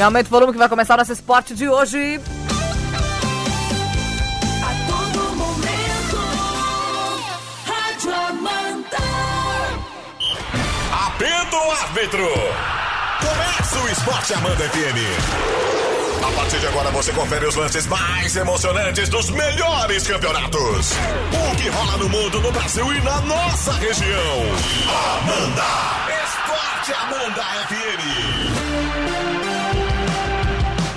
E 0.00 0.02
aumenta 0.02 0.28
o 0.28 0.30
volume 0.30 0.52
que 0.52 0.58
vai 0.58 0.66
começar 0.66 0.94
o 0.94 0.96
nosso 0.96 1.12
esporte 1.12 1.54
de 1.54 1.68
hoje. 1.68 2.18
A 4.64 4.72
todo 4.88 5.36
momento, 5.36 6.16
Rádio 7.66 8.14
Amanda. 8.14 8.96
Apito 11.06 11.54
o 11.54 11.70
árbitro. 11.82 12.26
Começa 13.20 13.78
o 13.78 13.88
Esporte 13.90 14.32
Amanda 14.32 14.70
FM. 14.70 16.24
A 16.26 16.30
partir 16.34 16.60
de 16.60 16.66
agora 16.68 16.90
você 16.92 17.12
confere 17.12 17.46
os 17.46 17.56
lances 17.56 17.86
mais 17.86 18.34
emocionantes 18.34 19.10
dos 19.10 19.28
melhores 19.28 20.06
campeonatos. 20.06 20.92
O 21.30 21.56
que 21.56 21.68
rola 21.68 21.98
no 21.98 22.08
mundo, 22.08 22.40
no 22.40 22.50
Brasil 22.50 22.90
e 22.90 23.02
na 23.02 23.20
nossa 23.20 23.72
região. 23.74 24.46
Amanda. 25.18 25.62
Esporte 26.24 26.94
Amanda 26.94 27.42
FM. 27.68 28.39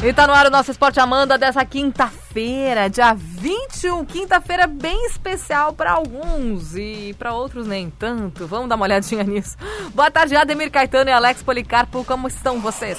E 0.06 0.12
tá 0.12 0.28
no 0.28 0.34
ar 0.34 0.48
o 0.48 0.50
nosso 0.50 0.70
Esporte 0.70 1.00
Amanda 1.00 1.38
dessa 1.38 1.64
quinta-feira, 1.64 2.90
dia 2.90 3.14
21. 3.14 4.04
Quinta-feira 4.04 4.68
bem 4.68 5.06
especial 5.06 5.72
para 5.72 5.94
alguns 5.94 6.76
e 6.76 7.16
para 7.18 7.34
outros 7.34 7.66
nem 7.66 7.90
tanto. 7.90 8.46
Vamos 8.46 8.68
dar 8.68 8.76
uma 8.76 8.84
olhadinha 8.84 9.24
nisso. 9.24 9.56
Boa 9.96 10.12
tarde, 10.12 10.36
Ademir 10.36 10.70
Caetano 10.70 11.10
e 11.10 11.14
Alex 11.14 11.42
Policarpo. 11.42 12.04
Como 12.04 12.28
estão 12.28 12.60
vocês? 12.60 12.98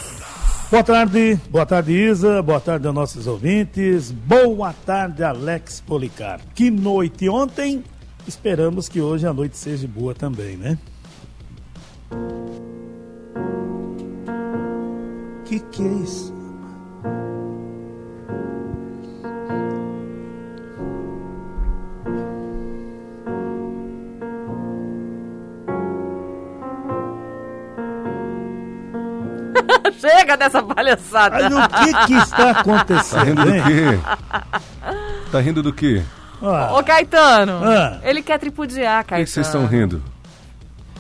Boa 0.70 0.82
tarde, 0.82 1.38
boa 1.50 1.66
tarde 1.66 1.92
Isa, 1.92 2.42
boa 2.42 2.58
tarde 2.58 2.86
aos 2.86 2.94
nossos 2.94 3.26
ouvintes, 3.26 4.10
boa 4.10 4.72
tarde 4.72 5.22
Alex 5.22 5.82
Policar. 5.82 6.40
Que 6.54 6.70
noite 6.70 7.28
ontem, 7.28 7.84
esperamos 8.26 8.88
que 8.88 9.02
hoje 9.02 9.26
a 9.26 9.32
noite 9.34 9.58
seja 9.58 9.86
boa 9.86 10.14
também, 10.14 10.56
né? 10.56 10.78
Que 15.44 15.60
que 15.60 15.82
é 15.82 15.92
isso? 16.02 16.33
Chega 30.00 30.36
dessa 30.36 30.62
palhaçada. 30.62 31.48
Mas 31.50 31.52
o 31.52 31.68
que 31.68 32.06
que 32.06 32.12
está 32.14 32.36
Tá 32.54 32.60
acontecendo, 32.60 33.24
rindo 33.24 33.44
do 33.44 33.54
hein? 33.54 33.62
quê? 33.66 34.00
Tá 35.32 35.40
rindo 35.40 35.62
do 35.62 35.72
quê? 35.72 36.02
Ah, 36.42 36.74
Ô, 36.78 36.82
Caetano, 36.82 37.60
Ah. 37.64 37.98
ele 38.02 38.22
quer 38.22 38.38
tripudiar, 38.38 39.04
Por 39.04 39.10
Caetano. 39.10 39.24
que 39.26 39.30
vocês 39.30 39.46
estão 39.46 39.66
rindo? 39.66 40.02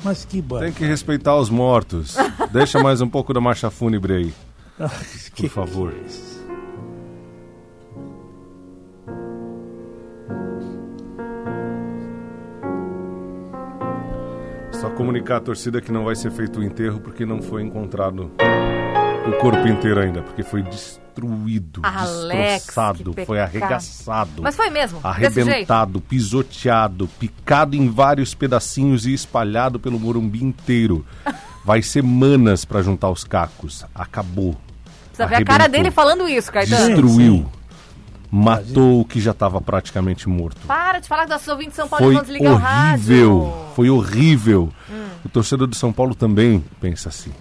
mas 0.02 0.24
que 0.24 0.40
bar... 0.42 0.60
Tem 0.60 0.72
que 0.72 0.84
respeitar 0.84 1.34
os 1.36 1.48
mortos. 1.50 2.16
Deixa 2.52 2.78
mais 2.82 3.00
um 3.00 3.08
pouco 3.08 3.32
da 3.32 3.40
marcha 3.40 3.70
fúnebre 3.70 4.12
aí, 4.14 4.34
Ah, 4.78 4.88
por 4.88 5.30
que 5.34 5.48
favor. 5.48 5.92
Só 14.72 14.90
comunicar 14.90 15.36
à 15.36 15.40
torcida 15.40 15.80
que 15.80 15.92
não 15.92 16.04
vai 16.04 16.14
ser 16.16 16.30
feito 16.30 16.60
o 16.60 16.64
enterro 16.64 17.00
porque 17.00 17.24
não 17.24 17.40
foi 17.40 17.62
encontrado 17.62 18.30
o 19.26 19.32
corpo 19.38 19.66
inteiro 19.66 20.00
ainda, 20.00 20.22
porque 20.22 20.42
foi 20.42 20.62
destruído, 20.62 21.80
Alex, 21.82 22.64
destroçado, 22.64 23.14
foi 23.26 23.40
arregaçado. 23.40 24.42
Mas 24.42 24.56
foi 24.56 24.70
mesmo, 24.70 25.00
desse 25.18 25.34
jeito. 25.34 25.48
arrebentado, 25.48 26.00
pisoteado, 26.00 27.08
picado 27.18 27.76
em 27.76 27.88
vários 27.88 28.34
pedacinhos 28.34 29.06
e 29.06 29.14
espalhado 29.14 29.78
pelo 29.80 29.98
Morumbi 29.98 30.42
inteiro. 30.44 31.04
Vai 31.64 31.80
semanas 31.80 32.64
pra 32.66 32.82
juntar 32.82 33.08
os 33.08 33.24
cacos. 33.24 33.86
Acabou. 33.94 34.54
Precisa 35.06 35.26
ver 35.26 35.36
a 35.36 35.44
cara 35.44 35.66
dele 35.66 35.90
falando 35.90 36.28
isso, 36.28 36.52
Caetano. 36.52 36.88
Destruiu. 36.88 37.36
sim. 37.36 37.46
Matou 38.30 39.00
o 39.00 39.04
que 39.04 39.20
já 39.20 39.30
estava 39.30 39.60
praticamente 39.60 40.28
morto. 40.28 40.66
Para 40.66 40.98
de 40.98 41.06
falar 41.08 41.24
que 41.24 41.30
nossos 41.30 41.46
ouvintes 41.48 41.74
de 41.74 41.76
São 41.76 41.88
Paulo 41.88 42.04
Foi 42.04 42.14
vão 42.14 42.22
desligar 42.22 42.52
o 42.52 42.54
horrível. 42.56 42.68
rádio. 42.68 43.44
Hum. 43.44 43.74
Foi 43.76 43.90
horrível. 43.90 44.72
O 45.24 45.28
torcedor 45.28 45.68
do 45.68 45.76
São 45.76 45.92
Paulo 45.92 46.14
também 46.14 46.62
pensa 46.80 47.08
assim. 47.08 47.32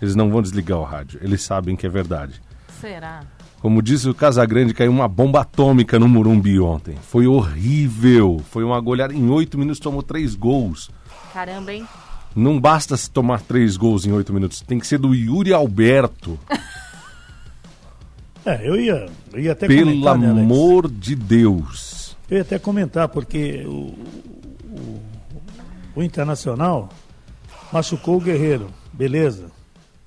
Eles 0.00 0.14
não 0.14 0.30
vão 0.30 0.40
desligar 0.42 0.78
o 0.78 0.84
rádio. 0.84 1.18
Eles 1.22 1.42
sabem 1.42 1.74
que 1.76 1.86
é 1.86 1.90
verdade. 1.90 2.40
Será? 2.80 3.20
Como 3.60 3.82
disse 3.82 4.08
o 4.08 4.14
Casagrande, 4.14 4.72
caiu 4.72 4.92
uma 4.92 5.08
bomba 5.08 5.40
atômica 5.40 5.98
no 5.98 6.08
Morumbi 6.08 6.60
ontem. 6.60 6.94
Foi 7.02 7.26
horrível. 7.26 8.40
Foi 8.50 8.62
uma 8.62 8.80
goleada. 8.80 9.12
Em 9.12 9.28
oito 9.30 9.58
minutos 9.58 9.80
tomou 9.80 10.02
três 10.02 10.36
gols. 10.36 10.90
Caramba, 11.32 11.72
hein? 11.72 11.84
Não 12.36 12.60
basta 12.60 12.96
se 12.96 13.10
tomar 13.10 13.40
três 13.40 13.76
gols 13.76 14.06
em 14.06 14.12
oito 14.12 14.32
minutos. 14.32 14.60
Tem 14.60 14.78
que 14.78 14.86
ser 14.86 14.98
do 14.98 15.14
Yuri 15.14 15.52
Alberto. 15.52 16.38
É, 18.46 18.66
eu 18.66 18.80
ia, 18.80 19.06
eu 19.34 19.40
ia 19.40 19.52
até 19.52 19.66
Pelo 19.66 19.90
comentar, 19.90 20.16
né, 20.18 20.30
Alex? 20.30 20.42
amor 20.42 20.90
de 20.90 21.14
Deus. 21.14 22.16
Eu 22.30 22.36
ia 22.36 22.42
até 22.42 22.58
comentar, 22.58 23.06
porque 23.08 23.62
o, 23.66 23.94
o, 24.70 25.02
o 25.96 26.02
Internacional 26.02 26.88
machucou 27.70 28.16
o 28.16 28.20
Guerreiro, 28.20 28.68
beleza. 28.90 29.50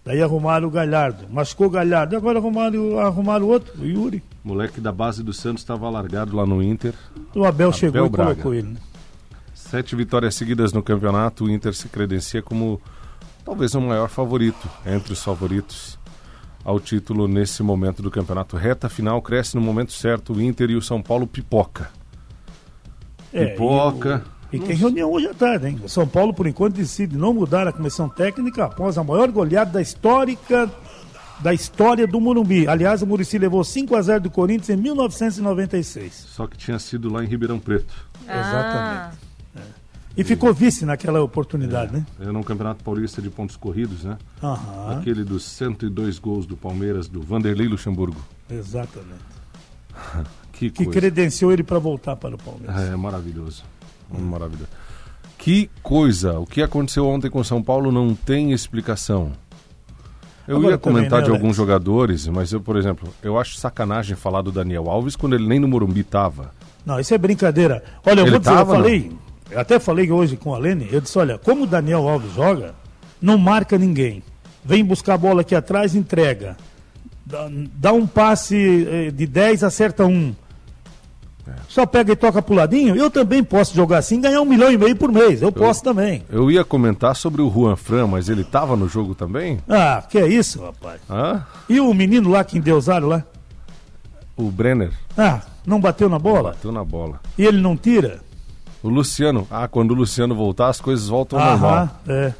Daí 0.04 0.22
arrumaram 0.22 0.68
o 0.68 0.72
Galhardo, 0.72 1.26
machucou 1.30 1.68
o 1.68 1.70
Galhardo, 1.70 2.16
agora 2.18 2.40
arrumaram, 2.40 2.98
arrumaram 3.00 3.46
o 3.46 3.50
outro, 3.50 3.80
o 3.80 3.86
Yuri. 3.86 4.24
Moleque 4.44 4.82
da 4.82 4.92
base 4.92 5.22
do 5.22 5.32
Santos 5.32 5.62
estava 5.62 5.88
largado 5.92 6.36
lá 6.36 6.44
no 6.46 6.62
Inter. 6.64 6.96
O 7.36 7.46
Abel, 7.46 7.72
chegou 7.72 8.08
e 8.08 8.10
Braga. 8.10 8.32
colocou 8.34 8.54
ele. 8.56 8.70
né? 8.70 8.78
Sete 9.54 9.96
vitórias 9.96 10.34
seguidas 10.34 10.74
no 10.74 10.82
campeonato. 10.82 11.46
O 11.46 11.50
Inter 11.52 11.74
se 11.76 11.88
credencia 11.88 12.42
como 12.42 12.82
talvez 13.46 13.76
o 13.76 13.82
maior 13.82 14.10
favorito 14.10 14.68
entre 14.86 15.14
os 15.14 15.24
favoritos 15.24 16.00
ao 16.66 16.80
título 16.80 17.28
nesse 17.28 17.62
momento 17.62 18.02
do 18.02 18.10
campeonato. 18.10 18.58
Reta 18.58 18.90
final 18.90 19.22
cresce 19.22 19.56
no 19.56 19.62
momento 19.62 19.94
certo. 19.94 20.34
O 20.34 20.42
Inter 20.42 20.72
e 20.72 20.76
o 20.76 20.82
São 20.82 21.00
Paulo 21.02 21.28
pipoca. 21.28 21.90
É, 23.32 23.46
Pipoca. 23.46 24.24
E, 24.52 24.60
tem 24.60 24.76
reunião 24.76 25.12
hoje 25.12 25.28
à 25.28 25.34
tarde, 25.34 25.68
hein? 25.68 25.80
O 25.84 25.90
São 25.90 26.08
Paulo, 26.08 26.34
por 26.34 26.46
enquanto, 26.46 26.76
decide 26.76 27.18
não 27.18 27.34
mudar 27.34 27.68
a 27.68 27.72
comissão 27.72 28.10
técnica 28.10 28.66
após 28.66 28.98
a 28.98 29.04
maior 29.04 29.32
goleada 29.32 29.72
da 29.72 29.82
histórica 29.82 30.70
da 31.42 31.54
história 31.54 32.06
do 32.06 32.22
Morumbi. 32.22 32.68
Aliás, 32.68 33.02
o 33.02 33.08
Murici 33.08 33.38
levou 33.38 33.64
5 33.64 33.96
a 33.96 34.02
0 34.02 34.24
do 34.24 34.30
Corinthians 34.30 34.70
em 34.70 34.82
1996. 34.82 36.14
Só 36.14 36.48
que 36.48 36.58
tinha 36.58 36.78
sido 36.78 37.12
lá 37.12 37.24
em 37.24 37.28
Ribeirão 37.28 37.60
Preto. 37.60 37.94
Ah. 38.28 38.40
Exatamente. 38.40 39.18
É. 39.56 39.62
E 40.18 40.24
ficou 40.24 40.54
vice 40.54 40.86
naquela 40.86 41.22
oportunidade, 41.22 41.94
né? 41.94 42.06
Era 42.20 42.38
um 42.38 42.44
campeonato 42.44 42.84
paulista 42.84 43.22
de 43.22 43.30
pontos 43.30 43.56
corridos, 43.56 44.04
né? 44.04 44.18
Aham, 44.44 45.00
Aquele 45.00 45.24
dos 45.24 45.44
102 45.44 46.20
gols 46.20 46.46
do 46.46 46.56
Palmeiras, 46.56 47.08
do 47.08 47.22
Vanderlei 47.22 47.68
Luxemburgo. 47.68 48.22
exatamente. 48.50 49.22
Que 50.54 50.70
Que 50.70 50.86
credenciou 50.86 51.52
ele 51.52 51.64
para 51.64 51.80
voltar 51.80 52.16
para 52.16 52.36
o 52.36 52.38
Palmeiras. 52.38 52.92
É 52.92 52.96
maravilhoso. 52.96 53.64
Maravilhoso. 54.20 54.70
Que 55.38 55.70
coisa! 55.82 56.40
O 56.40 56.46
que 56.46 56.62
aconteceu 56.62 57.08
ontem 57.08 57.30
com 57.30 57.44
São 57.44 57.64
Paulo 57.64 57.92
não 57.92 58.14
tem 58.14 58.52
explicação. 58.52 59.32
Eu 60.48 60.58
Agora 60.58 60.74
ia 60.74 60.78
também, 60.78 60.98
comentar 61.00 61.20
né, 61.20 61.26
de 61.26 61.32
alguns 61.32 61.56
jogadores, 61.56 62.28
mas 62.28 62.52
eu, 62.52 62.60
por 62.62 62.76
exemplo, 62.76 63.10
eu 63.24 63.40
acho 63.40 63.58
sacanagem 63.58 64.16
falar 64.16 64.42
do 64.42 64.52
Daniel 64.52 64.90
Alves 64.90 65.16
quando 65.16 65.34
ele 65.34 65.48
nem 65.48 65.60
no 65.60 65.68
Morumbi 65.68 66.04
tava. 66.04 66.52
Não, 66.86 67.00
isso 67.00 67.14
é 67.14 67.18
brincadeira. 67.18 67.84
Olha, 68.06 68.20
eu 68.20 68.24
Ele 68.24 68.32
vou 68.32 68.40
dizer, 68.40 68.52
tava, 68.52 68.74
eu 68.74 68.78
não? 68.78 68.84
falei, 68.84 69.12
eu 69.50 69.60
até 69.60 69.80
falei 69.80 70.12
hoje 70.12 70.36
com 70.36 70.54
a 70.54 70.58
Lene, 70.58 70.88
eu 70.92 71.00
disse, 71.02 71.18
olha, 71.18 71.38
como 71.38 71.64
o 71.64 71.68
Daniel 71.68 72.08
Alves 72.08 72.34
joga, 72.34 72.74
não 73.22 73.38
marca 73.38 73.78
ninguém. 73.78 74.24
Vem 74.64 74.84
buscar 74.84 75.14
a 75.16 75.18
bola 75.18 75.42
aqui 75.42 75.56
atrás, 75.56 75.96
entrega. 75.96 76.58
Dá, 77.26 77.50
dá 77.76 77.94
um 77.94 78.06
passe 78.06 78.88
eh, 78.90 79.12
de 79.12 79.26
10, 79.26 79.64
acerta 79.64 80.06
um. 80.06 80.36
Só 81.72 81.86
pega 81.86 82.12
e 82.12 82.16
toca 82.18 82.42
pro 82.42 82.54
ladinho. 82.54 82.98
Eu 82.98 83.10
também 83.10 83.42
posso 83.42 83.74
jogar 83.74 84.00
assim 84.00 84.18
e 84.18 84.22
ganhar 84.24 84.42
um 84.42 84.46
milhão 84.46 84.70
e 84.70 84.78
meio 84.78 84.94
por 84.94 85.10
mês. 85.10 85.42
Eu, 85.42 85.54
posso 85.54 85.82
também. 85.82 86.22
Eu 86.30 86.52
ia 86.52 86.66
comentar 86.66 87.16
sobre 87.16 87.42
o 87.42 87.50
Juan 87.50 87.78
Fran, 87.78 88.08
mas 88.08 88.28
ele 88.28 88.44
tava 88.44 88.76
no 88.76 88.90
jogo 88.90 89.16
também? 89.16 89.58
Ah, 89.70 90.04
que 90.10 90.18
é 90.18 90.28
isso, 90.28 90.62
rapaz. 90.62 91.00
Hã? 91.10 91.46
E 91.70 91.80
o 91.80 91.94
menino 91.94 92.30
lá 92.30 92.44
que 92.44 92.58
endeusaram 92.58 93.08
lá? 93.08 93.24
O 94.36 94.52
Brenner 94.52 94.92
Ah, 95.18 95.40
não 95.66 95.80
bateu 95.80 96.10
na 96.10 96.20
bola? 96.20 96.50
bateu 96.50 96.74
na 96.74 96.84
bola. 96.84 97.22
E 97.38 97.46
ele 97.46 97.62
não 97.62 97.78
tira? 97.78 98.20
O 98.84 98.90
Luciano, 98.90 99.48
ah, 99.50 99.66
quando 99.68 99.92
o 99.92 99.94
Luciano 99.94 100.36
voltar, 100.36 100.68
as 100.68 100.82
coisas 100.82 101.08
voltam 101.08 101.40
ao 101.40 101.52
normal. 101.52 101.74
Aham, 101.74 101.90
é. 102.10 102.34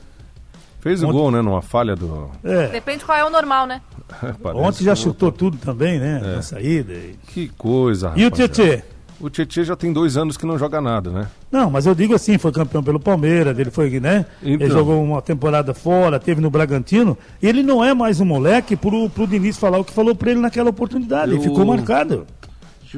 Fez 0.82 1.02
o 1.04 1.08
Ontem- 1.08 1.18
gol, 1.18 1.32
né? 1.32 1.42
Numa 1.42 1.62
falha 1.62 1.96
do. 1.96 2.30
é. 2.44 2.68
Depende 2.68 3.06
qual 3.06 3.18
é 3.18 3.24
o 3.24 3.30
normal, 3.30 3.66
né? 3.66 3.82
Parece 4.44 4.62
Ontem 4.62 4.84
já 4.84 4.94
chutou 4.94 5.32
tudo 5.32 5.56
também, 5.58 6.00
né? 6.00 6.20
É. 6.22 6.36
Na 6.36 6.42
saída. 6.42 6.92
E, 6.92 7.16
Que 7.28 7.48
coisa, 7.50 8.12
e 8.18 8.26
o. 8.26 8.32
Tietê? 8.32 8.84
O 9.22 9.30
Tietchan 9.30 9.64
já 9.64 9.76
tem 9.76 9.94
dois 9.94 10.18
anos 10.18 10.36
que 10.36 10.46
não 10.46 10.58
joga 10.58 10.82
nada, 10.82 11.12
né? 11.12 11.28
Não, 11.52 11.70
mas 11.70 11.86
eu 11.86 11.94
digo 11.94 12.16
assim, 12.16 12.38
foi 12.38 12.52
campeão 12.52 12.82
pelo 12.82 13.00
Palmeiras, 13.00 13.58
ele 13.60 13.70
foi, 13.70 14.00
né? 14.00 14.26
Então. 14.42 14.66
Ele 14.66 14.70
jogou 14.74 15.04
uma 15.04 15.22
temporada 15.22 15.74
fora, 15.74 16.20
teve 16.20 16.42
no 16.42 16.50
Bragantino. 16.50 17.18
Ele 17.42 17.62
não 17.62 17.84
é 17.86 17.94
mais 17.94 18.20
um 18.20 18.26
moleque 18.26 18.76
pro, 18.76 19.10
pro 19.10 19.28
Diniz 19.28 19.58
falar 19.58 19.78
o 19.78 19.84
que 19.86 19.94
falou 19.94 20.16
pra 20.16 20.32
ele 20.32 20.40
naquela 20.40 20.70
oportunidade. 20.72 21.32
Ele 21.34 21.40
Eu- 21.40 21.44
ficou 21.44 21.66
marcado. 21.66 22.26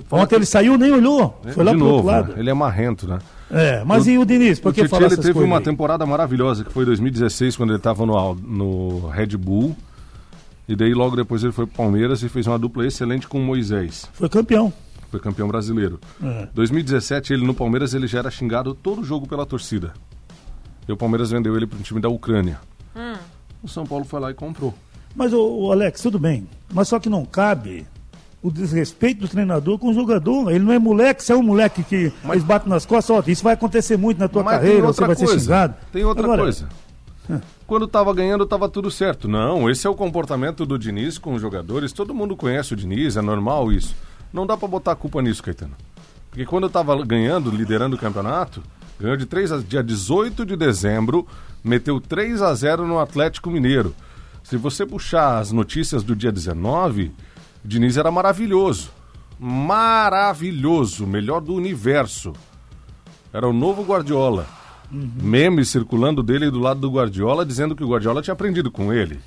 Ontem 0.10 0.36
ele 0.38 0.46
saiu 0.46 0.78
nem 0.78 0.92
olhou. 0.92 1.40
que- 1.44 1.52
Foi 1.52 1.64
lá 1.64 1.72
de 1.72 1.78
pro 1.78 1.86
novo, 1.86 1.98
outro 1.98 2.12
lado. 2.12 2.34
né? 2.34 2.40
ele 2.40 2.50
é 2.50 2.54
marrento, 2.54 3.08
né? 3.08 3.20
É, 3.52 3.84
mas 3.86 4.08
O- 4.08 4.10
e 4.10 4.18
o 4.18 4.26
Diniz? 4.26 4.60
Por 4.60 4.70
o 4.70 4.74
que 4.74 4.82
Tietchan 4.82 4.96
falar 4.98 5.12
ele 5.12 5.22
teve 5.22 5.40
uma 5.40 5.58
aí? 5.58 5.64
temporada 5.64 6.04
maravilhosa, 6.06 6.64
que 6.64 6.72
foi 6.74 6.86
2016, 6.86 7.56
quando 7.56 7.70
ele 7.72 7.78
estava 7.78 8.04
no, 8.06 8.34
no 8.36 9.08
Red 9.10 9.38
Bull. 9.38 9.76
E 10.68 10.76
daí 10.76 10.94
logo 10.94 11.16
depois 11.16 11.44
ele 11.44 11.52
foi 11.52 11.68
pro 11.68 11.76
Palmeiras 11.76 12.24
e 12.24 12.30
fez 12.30 12.48
uma 12.48 12.58
dupla 12.58 12.88
excelente 12.88 13.28
com 13.28 13.40
o 13.40 13.44
Moisés. 13.44 14.08
Foi 14.14 14.30
campeão. 14.30 14.72
Foi 15.14 15.20
campeão 15.20 15.48
brasileiro. 15.48 16.00
É. 16.24 16.48
2017, 16.56 17.34
ele 17.34 17.46
no 17.46 17.54
Palmeiras, 17.54 17.94
ele 17.94 18.08
já 18.08 18.18
era 18.18 18.32
xingado 18.32 18.74
todo 18.74 19.04
jogo 19.04 19.28
pela 19.28 19.46
torcida. 19.46 19.94
E 20.88 20.92
o 20.92 20.98
Palmeiras 20.98 21.30
vendeu 21.30 21.56
ele 21.56 21.68
para 21.68 21.78
um 21.78 21.84
time 21.84 22.02
da 22.02 22.10
Ucrânia. 22.10 22.60
O 23.62 23.68
São 23.68 23.86
Paulo 23.86 24.06
foi 24.06 24.20
lá 24.20 24.32
e 24.32 24.34
comprou. 24.34 24.74
Mas, 25.16 25.32
o, 25.32 25.72
Alex, 25.72 26.02
tudo 26.02 26.18
bem. 26.18 26.48
Mas 26.74 26.88
só 26.88 27.00
que 27.00 27.10
não 27.10 27.26
cabe 27.26 27.86
o 28.42 28.50
desrespeito 28.50 29.22
do 29.22 29.28
treinador 29.28 29.78
com 29.78 29.90
o 29.90 29.94
jogador. 29.94 30.50
Ele 30.50 30.64
não 30.66 30.74
é 30.74 30.80
moleque, 30.80 31.24
você 31.24 31.32
é 31.32 31.36
um 31.36 31.44
moleque 31.44 31.84
que 31.84 32.12
eles 32.28 32.44
batem 32.44 32.68
nas 32.68 32.84
costas. 32.84 33.16
Ó, 33.16 33.24
isso 33.28 33.44
vai 33.44 33.54
acontecer 33.54 33.96
muito 33.96 34.18
na 34.18 34.28
tua 34.28 34.42
Mas 34.42 34.56
carreira, 34.56 34.78
tem 34.78 34.82
você 34.82 34.88
outra 34.88 35.06
vai 35.06 35.16
ser 35.16 35.26
coisa. 35.26 35.40
xingado. 35.40 35.76
Tem 35.92 36.04
outra 36.04 36.24
Agora, 36.24 36.42
coisa. 36.42 36.68
Quando 37.68 37.88
tava 37.88 38.12
ganhando, 38.16 38.48
tava 38.48 38.68
tudo 38.68 38.90
certo. 38.90 39.28
Não, 39.28 39.70
esse 39.70 39.86
é 39.86 39.90
o 39.92 39.94
comportamento 39.94 40.66
do 40.66 40.80
Diniz 40.80 41.20
com 41.20 41.36
os 41.36 41.42
jogadores. 41.42 41.94
Todo 41.94 42.16
mundo 42.16 42.36
conhece 42.36 42.74
o 42.74 42.76
Diniz, 42.76 43.16
é 43.16 43.22
normal 43.22 43.72
isso. 43.72 43.96
Não 44.34 44.48
dá 44.48 44.58
pra 44.58 44.68
botar 44.68 44.94
a 44.94 44.96
culpa 44.96 45.22
nisso, 45.22 45.44
Caetano. 45.44 45.76
Porque 46.32 46.46
quando 46.46 46.64
eu 46.64 46.70
tava 46.70 47.06
ganhando, 47.06 47.52
liderando 47.52 47.96
o 47.96 48.00
campeonato, 48.00 48.64
ganhou 49.00 49.16
de 49.16 49.28
3 49.28 49.52
a 49.52 49.58
dia 49.60 49.84
18 49.84 50.44
de 50.44 50.58
dezembro, 50.58 51.28
meteu 51.64 52.02
3 52.02 52.42
a 52.42 52.56
0 52.56 52.88
no 52.88 52.98
Atlético 52.98 53.52
Mineiro. 53.52 53.96
Se 54.44 54.58
você 54.58 54.86
puxar 54.86 55.38
as 55.38 55.52
notícias 55.52 56.04
do 56.04 56.16
dia 56.16 56.32
19, 56.32 57.12
o 57.64 57.68
Diniz 57.68 57.96
era 57.96 58.10
maravilhoso. 58.10 58.90
Maravilhoso, 59.40 61.06
melhor 61.06 61.40
do 61.40 61.54
universo. 61.54 62.34
Era 63.32 63.48
o 63.48 63.54
novo 63.54 63.84
Guardiola. 63.84 64.48
Memes 64.92 65.70
circulando 65.70 66.24
dele 66.24 66.50
do 66.50 66.60
lado 66.60 66.80
do 66.80 66.92
Guardiola, 66.92 67.46
dizendo 67.46 67.76
que 67.76 67.84
o 67.84 67.90
Guardiola 67.90 68.22
tinha 68.22 68.34
aprendido 68.34 68.72
com 68.72 68.92
ele. 68.92 69.20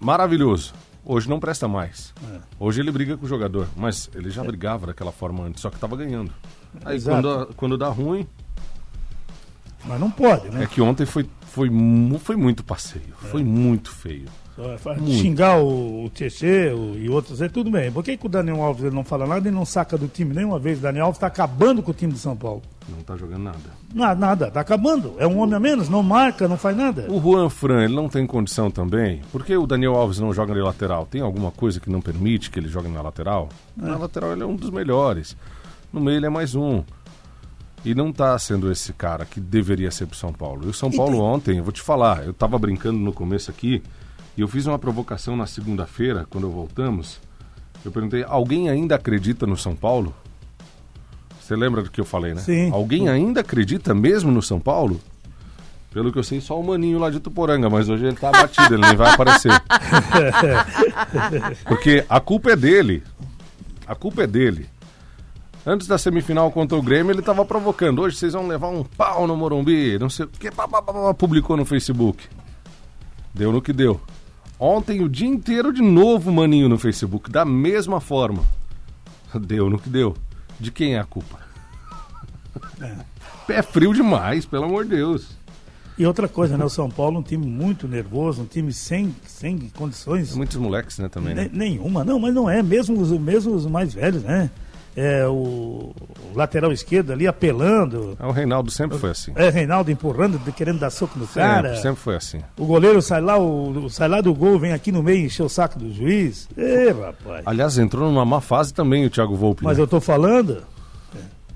Maravilhoso. 0.00 0.74
Hoje 1.08 1.28
não 1.28 1.38
presta 1.38 1.68
mais. 1.68 2.12
Hoje 2.58 2.80
ele 2.80 2.90
briga 2.90 3.16
com 3.16 3.24
o 3.24 3.28
jogador, 3.28 3.68
mas 3.76 4.10
ele 4.12 4.28
já 4.28 4.42
brigava 4.42 4.88
daquela 4.88 5.12
forma 5.12 5.44
antes, 5.44 5.62
só 5.62 5.70
que 5.70 5.76
estava 5.76 5.96
ganhando. 5.96 6.32
Aí 6.84 7.00
quando, 7.00 7.54
quando 7.56 7.78
dá 7.78 7.88
ruim, 7.88 8.26
Mas 9.84 10.00
não 10.00 10.10
pode, 10.10 10.48
é 10.48 10.50
né? 10.50 10.66
que 10.66 10.80
ontem 10.80 11.06
foi, 11.06 11.24
foi, 11.42 11.70
foi 12.18 12.34
muito 12.34 12.64
passeio. 12.64 13.14
Foi 13.30 13.44
muito 13.44 13.92
feio. 13.92 14.28
Só 14.56 14.78
fa- 14.78 14.96
Xingar 15.06 15.60
o, 15.60 16.06
o 16.06 16.08
Tietê 16.10 16.72
o- 16.72 16.96
e 16.96 17.10
outros, 17.10 17.42
é 17.42 17.48
tudo 17.48 17.70
bem. 17.70 17.92
Por 17.92 18.02
que, 18.02 18.16
que 18.16 18.24
o 18.24 18.28
Daniel 18.28 18.62
Alves 18.62 18.84
ele 18.84 18.94
não 18.94 19.04
fala 19.04 19.26
nada 19.26 19.46
e 19.46 19.52
não 19.52 19.66
saca 19.66 19.98
do 19.98 20.08
time 20.08 20.34
nenhuma 20.34 20.58
vez? 20.58 20.78
O 20.78 20.82
Daniel 20.82 21.04
Alves 21.06 21.18
está 21.18 21.26
acabando 21.26 21.82
com 21.82 21.90
o 21.90 21.94
time 21.94 22.12
de 22.14 22.18
São 22.18 22.34
Paulo. 22.34 22.62
Não 22.88 23.02
tá 23.02 23.16
jogando 23.16 23.42
nada. 23.42 23.58
Nada, 23.94 24.14
nada, 24.18 24.50
tá 24.50 24.60
acabando. 24.60 25.14
É 25.18 25.26
um 25.26 25.38
homem 25.40 25.54
a 25.56 25.60
menos, 25.60 25.88
não 25.90 26.02
marca, 26.02 26.48
não 26.48 26.56
faz 26.56 26.74
nada. 26.76 27.06
O 27.10 27.20
Juan 27.20 27.50
Fran, 27.50 27.84
ele 27.84 27.94
não 27.94 28.08
tem 28.08 28.26
condição 28.26 28.70
também? 28.70 29.20
Por 29.30 29.44
que 29.44 29.54
o 29.56 29.66
Daniel 29.66 29.94
Alves 29.94 30.18
não 30.18 30.32
joga 30.32 30.54
na 30.54 30.64
lateral? 30.64 31.04
Tem 31.04 31.20
alguma 31.20 31.50
coisa 31.50 31.78
que 31.78 31.90
não 31.90 32.00
permite 32.00 32.50
que 32.50 32.58
ele 32.58 32.68
jogue 32.68 32.88
na 32.88 33.02
lateral? 33.02 33.50
Na 33.76 33.98
lateral 33.98 34.32
ele 34.32 34.42
é 34.42 34.46
um 34.46 34.56
dos 34.56 34.70
melhores. 34.70 35.36
No 35.92 36.00
meio 36.00 36.16
ele 36.16 36.26
é 36.26 36.30
mais 36.30 36.54
um. 36.54 36.82
E 37.84 37.94
não 37.94 38.10
tá 38.12 38.36
sendo 38.38 38.72
esse 38.72 38.92
cara 38.92 39.24
que 39.26 39.38
deveria 39.38 39.90
ser 39.90 40.06
pro 40.06 40.16
São 40.16 40.32
Paulo. 40.32 40.62
E 40.64 40.68
o 40.68 40.72
São 40.74 40.90
Paulo 40.90 41.20
ontem, 41.20 41.58
eu 41.58 41.62
vou 41.64 41.72
te 41.72 41.82
falar, 41.82 42.24
eu 42.24 42.32
tava 42.32 42.58
brincando 42.58 42.98
no 42.98 43.12
começo 43.12 43.50
aqui, 43.50 43.82
e 44.36 44.40
eu 44.40 44.48
fiz 44.48 44.66
uma 44.66 44.78
provocação 44.78 45.36
na 45.36 45.46
segunda-feira, 45.46 46.26
quando 46.28 46.50
voltamos. 46.50 47.18
Eu 47.84 47.90
perguntei, 47.90 48.24
alguém 48.26 48.68
ainda 48.68 48.96
acredita 48.96 49.46
no 49.46 49.56
São 49.56 49.74
Paulo? 49.74 50.14
Você 51.40 51.54
lembra 51.54 51.82
do 51.82 51.90
que 51.90 52.00
eu 52.00 52.04
falei, 52.04 52.34
né? 52.34 52.40
Sim. 52.40 52.70
Alguém 52.72 53.08
ainda 53.08 53.40
acredita 53.40 53.94
mesmo 53.94 54.30
no 54.30 54.42
São 54.42 54.58
Paulo? 54.58 55.00
Pelo 55.90 56.12
que 56.12 56.18
eu 56.18 56.24
sei, 56.24 56.40
só 56.40 56.60
o 56.60 56.66
Maninho 56.66 56.98
lá 56.98 57.08
de 57.08 57.20
Tuporanga, 57.20 57.70
mas 57.70 57.88
hoje 57.88 58.04
ele 58.04 58.16
tá 58.16 58.28
abatido, 58.28 58.74
ele 58.74 58.84
nem 58.84 58.96
vai 58.96 59.14
aparecer. 59.14 59.52
Porque 61.66 62.04
a 62.08 62.20
culpa 62.20 62.50
é 62.50 62.56
dele. 62.56 63.02
A 63.86 63.94
culpa 63.94 64.24
é 64.24 64.26
dele. 64.26 64.68
Antes 65.64 65.86
da 65.86 65.96
semifinal 65.96 66.50
contra 66.52 66.76
o 66.76 66.82
Grêmio, 66.82 67.12
ele 67.12 67.22
tava 67.22 67.44
provocando. 67.44 68.02
Hoje 68.02 68.16
vocês 68.16 68.34
vão 68.34 68.46
levar 68.46 68.68
um 68.68 68.84
pau 68.84 69.26
no 69.26 69.36
Morumbi, 69.36 69.98
não 69.98 70.10
sei 70.10 70.26
o 70.26 70.28
que. 70.28 70.50
Publicou 71.16 71.56
no 71.56 71.64
Facebook. 71.64 72.24
Deu 73.32 73.50
no 73.50 73.62
que 73.62 73.72
deu. 73.72 74.00
Ontem, 74.58 75.02
o 75.02 75.08
dia 75.08 75.28
inteiro, 75.28 75.72
de 75.72 75.82
novo, 75.82 76.32
Maninho 76.32 76.68
no 76.68 76.78
Facebook, 76.78 77.30
da 77.30 77.44
mesma 77.44 78.00
forma. 78.00 78.42
Deu 79.34 79.68
no 79.68 79.78
que 79.78 79.90
deu. 79.90 80.16
De 80.58 80.70
quem 80.72 80.94
é 80.94 80.98
a 80.98 81.04
culpa? 81.04 81.38
Pé 83.46 83.62
frio 83.62 83.92
demais, 83.92 84.46
pelo 84.46 84.64
amor 84.64 84.84
de 84.84 84.90
Deus. 84.96 85.36
E 85.98 86.04
outra 86.06 86.28
coisa, 86.28 86.56
né? 86.58 86.64
O 86.64 86.68
São 86.70 86.90
Paulo 86.90 87.16
é 87.16 87.20
um 87.20 87.22
time 87.22 87.46
muito 87.46 87.86
nervoso, 87.88 88.42
um 88.42 88.46
time 88.46 88.72
sem, 88.72 89.14
sem 89.26 89.58
condições 89.74 90.34
Muitos 90.34 90.56
moleques, 90.56 90.98
né, 90.98 91.08
também, 91.08 91.34
né? 91.34 91.44
ne- 91.44 91.58
nenhuma. 91.58 92.04
Não, 92.04 92.18
mas 92.18 92.34
não 92.34 92.48
é, 92.50 92.62
mesmo 92.62 93.00
os, 93.00 93.10
mesmo 93.12 93.54
os 93.54 93.66
mais 93.66 93.94
velhos, 93.94 94.22
né? 94.22 94.50
É, 94.96 95.26
o, 95.28 95.94
lateral 96.34 96.72
esquerdo 96.72 97.12
ali 97.12 97.26
apelando. 97.26 98.16
Ah, 98.18 98.28
O 98.28 98.32
Reinaldo 98.32 98.70
sempre 98.70 98.98
foi 98.98 99.10
assim. 99.10 99.32
É, 99.34 99.50
Reinaldo 99.50 99.90
empurrando, 99.90 100.38
querendo 100.52 100.78
dar 100.78 100.90
soco 100.90 101.18
no 101.18 101.26
cara. 101.26 101.76
Sempre, 101.76 102.00
foi 102.00 102.16
assim. 102.16 102.40
O 102.56 102.64
goleiro 102.64 103.02
sai 103.02 103.20
lá, 103.20 103.38
o, 103.38 103.90
sai 103.90 104.08
lá 104.08 104.22
do 104.22 104.34
gol, 104.34 104.58
vem 104.58 104.72
aqui 104.72 104.90
no 104.90 105.02
meio 105.02 105.26
encher 105.26 105.42
o 105.42 105.48
saco 105.48 105.78
do 105.78 105.92
juiz. 105.92 106.48
Ê, 106.56 106.90
rapaz. 106.90 107.42
Aliás, 107.44 107.76
entrou 107.76 108.10
numa 108.10 108.24
má 108.24 108.40
fase 108.40 108.72
também 108.72 109.04
o 109.04 109.10
Thiago 109.10 109.36
Volpe. 109.36 109.64
Mas 109.64 109.76
né? 109.76 109.82
eu 109.82 109.86
tô 109.86 110.00
falando, 110.00 110.62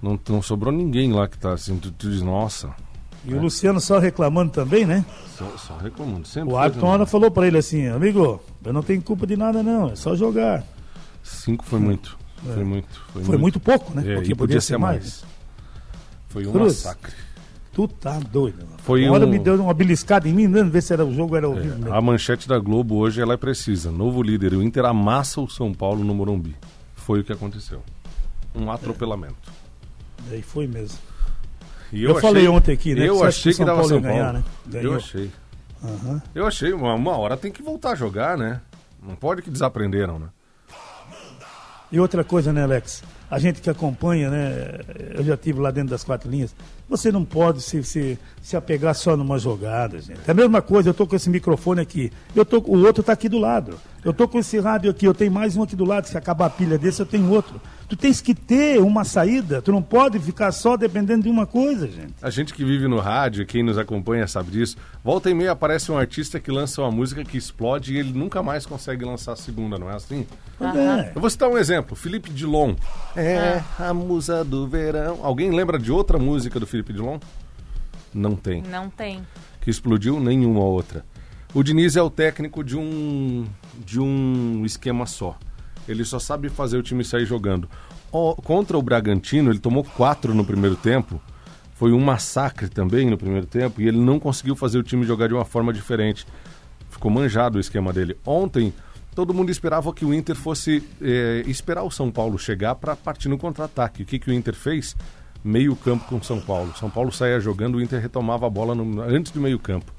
não, 0.02 0.18
não 0.28 0.42
sobrou 0.42 0.72
ninguém 0.72 1.12
lá 1.12 1.26
que 1.26 1.38
tá 1.38 1.52
assim, 1.54 1.78
tu, 1.78 1.90
tu 1.90 2.10
diz, 2.10 2.20
nossa, 2.20 2.74
e 3.24 3.34
o 3.34 3.40
Luciano 3.40 3.80
só 3.80 3.98
reclamando 3.98 4.50
também, 4.50 4.86
né? 4.86 5.04
só, 5.36 5.46
só 5.58 5.76
reclamando. 5.76 6.26
Sempre 6.26 6.52
O 6.52 6.58
Ayrton 6.58 7.04
falou 7.06 7.30
pra 7.30 7.46
ele 7.46 7.58
assim, 7.58 7.86
amigo, 7.86 8.40
eu 8.64 8.72
não 8.72 8.82
tenho 8.82 9.02
culpa 9.02 9.26
de 9.26 9.36
nada 9.36 9.62
não, 9.62 9.90
é 9.90 9.96
só 9.96 10.16
jogar. 10.16 10.64
Cinco 11.22 11.64
foi 11.64 11.78
muito. 11.78 12.18
Foi 12.42 12.64
muito. 12.64 12.88
Foi 13.24 13.36
muito 13.36 13.60
pouco, 13.60 13.94
né? 13.94 14.12
É, 14.12 14.14
Porque 14.16 14.32
e 14.32 14.34
podia 14.34 14.60
ser 14.60 14.78
mais. 14.78 15.24
Foi 16.28 16.46
um 16.46 16.52
Cruz. 16.52 16.84
massacre. 16.84 17.12
Tu 17.72 17.86
tá 17.86 18.18
doido. 18.18 18.66
Foi 18.78 19.04
Uma 19.04 19.14
hora 19.14 19.26
um- 19.26 19.30
me 19.30 19.38
deu 19.38 19.54
uma 19.62 19.72
beliscada 19.74 20.28
em 20.28 20.32
mim, 20.32 20.46
né? 20.48 20.62
ver 20.64 20.82
se 20.82 20.92
era 20.92 21.04
o 21.04 21.14
jogo 21.14 21.36
era 21.36 21.46
ao 21.46 21.54
vivo. 21.54 21.72
É, 21.74 21.76
mesmo. 21.76 21.94
a 21.94 22.00
manchete 22.00 22.48
da 22.48 22.58
Globo 22.58 22.96
hoje 22.96 23.20
ela 23.20 23.34
é 23.34 23.36
precisa. 23.36 23.90
Novo 23.92 24.22
líder, 24.22 24.54
o 24.54 24.62
Inter 24.62 24.84
amassa 24.84 25.40
o 25.40 25.48
São 25.48 25.72
Paulo 25.72 26.02
no 26.04 26.14
Morumbi. 26.14 26.56
Foi 26.96 27.20
o 27.20 27.24
que 27.24 27.32
aconteceu. 27.32 27.82
Um 28.54 28.70
atropelamento. 28.70 29.52
Aí 30.30 30.42
foi 30.42 30.66
mesmo. 30.66 30.98
E 31.92 32.02
Eu 32.04 32.16
falei 32.20 32.46
ontem 32.48 32.72
aqui, 32.72 32.94
né, 32.94 33.02
que 33.02 33.08
Eu 33.08 33.16
acha 33.18 33.26
achei 33.28 33.42
que 33.42 33.48
que 33.50 33.54
São 33.56 33.66
dava 33.66 33.78
Paulo 33.78 33.88
São 33.88 33.98
ia 33.98 34.02
Paulo. 34.02 34.16
ganhar, 34.18 34.32
né? 34.32 34.44
Eu 34.66 34.72
Ganhou. 34.72 34.96
achei. 34.96 35.30
Aham. 35.82 36.22
Eu 36.34 36.46
achei. 36.46 36.72
Uma, 36.72 36.94
uma 36.94 37.16
hora 37.16 37.36
tem 37.36 37.50
que 37.52 37.62
voltar 37.62 37.92
a 37.92 37.94
jogar, 37.94 38.36
né? 38.36 38.60
Não 39.02 39.14
pode 39.16 39.42
que 39.42 39.50
desaprenderam, 39.50 40.18
né? 40.18 40.26
E 41.92 41.98
outra 41.98 42.22
coisa, 42.22 42.52
né, 42.52 42.62
Alex? 42.62 43.02
A 43.30 43.38
gente 43.38 43.60
que 43.60 43.70
acompanha, 43.70 44.28
né? 44.28 44.80
Eu 45.14 45.22
já 45.22 45.36
tive 45.36 45.60
lá 45.60 45.70
dentro 45.70 45.90
das 45.90 46.02
quatro 46.02 46.28
linhas. 46.28 46.54
Você 46.88 47.12
não 47.12 47.24
pode 47.24 47.62
se, 47.62 47.84
se, 47.84 48.18
se 48.42 48.56
apegar 48.56 48.92
só 48.96 49.16
numa 49.16 49.38
jogada, 49.38 50.00
gente. 50.00 50.18
É 50.26 50.32
a 50.32 50.34
mesma 50.34 50.60
coisa, 50.60 50.90
eu 50.90 50.94
tô 50.94 51.06
com 51.06 51.14
esse 51.14 51.30
microfone 51.30 51.80
aqui. 51.80 52.10
Eu 52.34 52.44
tô, 52.44 52.58
o 52.58 52.84
outro 52.84 53.04
tá 53.04 53.12
aqui 53.12 53.28
do 53.28 53.38
lado. 53.38 53.78
Eu 54.04 54.12
tô 54.12 54.26
com 54.26 54.38
esse 54.38 54.58
rádio 54.58 54.90
aqui, 54.90 55.06
eu 55.06 55.14
tenho 55.14 55.30
mais 55.30 55.56
um 55.56 55.62
aqui 55.62 55.76
do 55.76 55.84
lado. 55.84 56.06
Se 56.06 56.18
acabar 56.18 56.46
a 56.46 56.50
pilha 56.50 56.76
desse, 56.76 57.00
eu 57.00 57.06
tenho 57.06 57.30
outro. 57.30 57.60
Tu 57.88 57.96
tens 57.96 58.20
que 58.20 58.34
ter 58.34 58.80
uma 58.80 59.04
saída. 59.04 59.60
Tu 59.60 59.70
não 59.70 59.82
pode 59.82 60.18
ficar 60.18 60.52
só 60.52 60.76
dependendo 60.76 61.24
de 61.24 61.28
uma 61.28 61.44
coisa, 61.44 61.86
gente. 61.86 62.14
A 62.22 62.30
gente 62.30 62.54
que 62.54 62.64
vive 62.64 62.88
no 62.88 62.98
rádio, 62.98 63.44
quem 63.44 63.62
nos 63.62 63.76
acompanha 63.76 64.26
sabe 64.26 64.52
disso. 64.52 64.76
Volta 65.04 65.28
e 65.28 65.34
meia 65.34 65.52
aparece 65.52 65.92
um 65.92 65.98
artista 65.98 66.40
que 66.40 66.50
lança 66.50 66.80
uma 66.80 66.90
música 66.90 67.24
que 67.24 67.36
explode 67.36 67.94
e 67.94 67.98
ele 67.98 68.12
nunca 68.12 68.42
mais 68.42 68.64
consegue 68.64 69.04
lançar 69.04 69.32
a 69.32 69.36
segunda, 69.36 69.76
não 69.76 69.90
é 69.90 69.96
assim? 69.96 70.26
É. 70.60 71.12
Eu 71.14 71.20
vou 71.20 71.28
citar 71.28 71.48
um 71.48 71.58
exemplo, 71.58 71.96
Felipe 71.96 72.30
Dilon. 72.30 72.74
É 73.20 73.62
a 73.78 73.92
musa 73.92 74.42
do 74.42 74.66
verão. 74.66 75.20
Alguém 75.22 75.50
lembra 75.50 75.78
de 75.78 75.92
outra 75.92 76.18
música 76.18 76.58
do 76.58 76.66
Felipe 76.66 76.92
Dilon? 76.92 77.18
Não 78.14 78.34
tem. 78.34 78.62
Não 78.62 78.88
tem. 78.88 79.20
Que 79.60 79.70
explodiu 79.70 80.18
nenhuma 80.18 80.60
outra. 80.60 81.04
O 81.52 81.62
Diniz 81.62 81.96
é 81.96 82.02
o 82.02 82.08
técnico 82.08 82.64
de 82.64 82.78
um 82.78 83.46
de 83.84 84.00
um 84.00 84.64
esquema 84.64 85.04
só. 85.04 85.36
Ele 85.86 86.04
só 86.04 86.18
sabe 86.18 86.48
fazer 86.48 86.78
o 86.78 86.82
time 86.82 87.04
sair 87.04 87.26
jogando. 87.26 87.68
Ó, 88.12 88.34
contra 88.34 88.78
o 88.78 88.82
Bragantino, 88.82 89.50
ele 89.50 89.58
tomou 89.58 89.84
quatro 89.84 90.32
no 90.34 90.44
primeiro 90.44 90.76
tempo. 90.76 91.20
Foi 91.74 91.92
um 91.92 92.00
massacre 92.00 92.68
também 92.68 93.10
no 93.10 93.18
primeiro 93.18 93.46
tempo 93.46 93.80
e 93.80 93.88
ele 93.88 93.98
não 93.98 94.18
conseguiu 94.18 94.56
fazer 94.56 94.78
o 94.78 94.82
time 94.82 95.04
jogar 95.04 95.28
de 95.28 95.34
uma 95.34 95.44
forma 95.44 95.72
diferente. 95.72 96.26
Ficou 96.88 97.10
manjado 97.10 97.58
o 97.58 97.60
esquema 97.60 97.92
dele. 97.92 98.16
Ontem, 98.24 98.72
todo 99.14 99.34
mundo 99.34 99.50
esperava 99.50 99.92
que 99.92 100.04
o 100.04 100.12
Inter 100.14 100.36
fosse 100.36 100.82
eh, 101.00 101.42
esperar 101.46 101.82
o 101.82 101.90
São 101.90 102.10
Paulo 102.10 102.38
chegar 102.38 102.74
para 102.76 102.94
partir 102.96 103.28
no 103.28 103.38
contra-ataque. 103.38 104.02
O 104.02 104.06
que, 104.06 104.18
que 104.18 104.30
o 104.30 104.32
Inter 104.32 104.54
fez? 104.54 104.96
Meio 105.42 105.74
campo 105.76 106.04
com 106.04 106.16
o 106.16 106.22
São 106.24 106.40
Paulo. 106.40 106.72
São 106.78 106.90
Paulo 106.90 107.10
saía 107.10 107.40
jogando, 107.40 107.76
o 107.76 107.82
Inter 107.82 108.00
retomava 108.00 108.46
a 108.46 108.50
bola 108.50 108.74
no- 108.74 109.00
antes 109.02 109.32
do 109.32 109.40
meio 109.40 109.58
campo. 109.58 109.92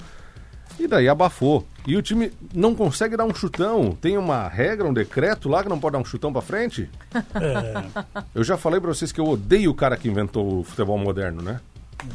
E 0.80 0.88
daí 0.88 1.08
abafou. 1.10 1.68
E 1.86 1.96
o 1.98 2.02
time 2.02 2.32
não 2.54 2.74
consegue 2.74 3.18
dar 3.18 3.26
um 3.26 3.34
chutão. 3.34 3.92
Tem 4.00 4.18
uma 4.18 4.48
regra, 4.48 4.88
um 4.88 4.94
decreto 4.94 5.50
lá 5.50 5.62
que 5.62 5.70
não 5.70 5.80
pode 5.80 5.94
dar 5.94 6.00
um 6.00 6.06
chutão 6.06 6.32
pra 6.32 6.42
frente? 6.42 6.90
Eu 8.34 8.44
já 8.44 8.58
falei 8.58 8.80
pra 8.80 8.90
vocês 8.94 9.12
que 9.12 9.20
eu 9.20 9.28
odeio 9.28 9.72
o 9.72 9.76
cara 9.76 9.98
que 9.98 10.08
inventou 10.08 10.60
o 10.60 10.64
futebol 10.64 10.98
moderno, 10.98 11.42
né? 11.42 11.60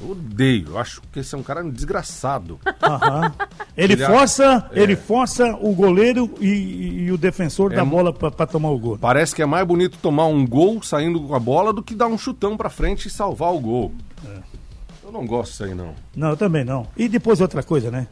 Odeio. 0.01 0.69
Eu 0.71 0.79
acho 0.79 1.01
que 1.13 1.21
esse 1.21 1.35
é 1.35 1.39
um 1.39 1.43
cara 1.43 1.63
desgraçado. 1.65 2.59
Aham. 2.83 3.33
Ele, 3.77 3.93
Ele 3.93 4.07
força, 4.07 4.71
é. 4.73 4.83
ele 4.83 4.97
força 4.97 5.55
o 5.61 5.75
goleiro 5.75 6.31
e, 6.41 7.05
e- 7.05 7.13
o 7.13 7.19
defensor 7.19 7.71
É 7.73 7.77
da 7.77 7.85
bola 7.85 8.11
para 8.11 8.47
tomar 8.47 8.71
o 8.71 8.79
gol. 8.79 8.97
Parece 8.99 9.35
que 9.35 9.43
é 9.43 9.47
mais 9.47 9.67
bonito 9.67 9.99
tomar 9.99 10.27
um 10.27 10.47
gol 10.47 10.83
saindo 10.83 11.21
com 11.21 11.35
a 11.35 11.39
bola 11.39 11.75
do 11.75 11.83
que 11.83 11.95
dar 11.95 12.07
um 12.07 12.17
chutão 12.17 12.57
pra 12.57 12.71
frente 12.71 13.07
e 13.07 13.11
salvar 13.11 13.53
o 13.53 13.61
gol. 13.61 13.93
Eu 15.05 15.13
não 15.13 15.27
gosto 15.27 15.51
disso 15.51 15.65
aí, 15.65 15.75
não. 15.75 15.95
Não, 16.17 16.31
eu 16.31 16.37
também 16.39 16.65
não. 16.65 16.87
E 16.97 17.07
depois 17.07 17.41
outra 17.43 17.63
coisa, 17.63 17.91
né? 17.91 18.09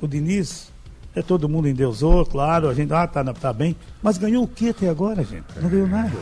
O 0.00 0.06
Diniz 0.06 0.70
é 1.14 1.20
todo 1.22 1.48
mundo 1.48 1.68
endeusou, 1.68 2.24
claro, 2.24 2.68
a 2.68 2.74
gente 2.74 2.92
ah, 2.92 3.06
tá, 3.06 3.24
tá 3.34 3.52
bem. 3.52 3.74
Mas 4.00 4.16
ganhou 4.16 4.44
o 4.44 4.48
que 4.48 4.68
até 4.70 4.88
agora, 4.88 5.24
gente? 5.24 5.44
Não 5.60 5.68
ganhou 5.68 5.88
nada. 5.88 6.12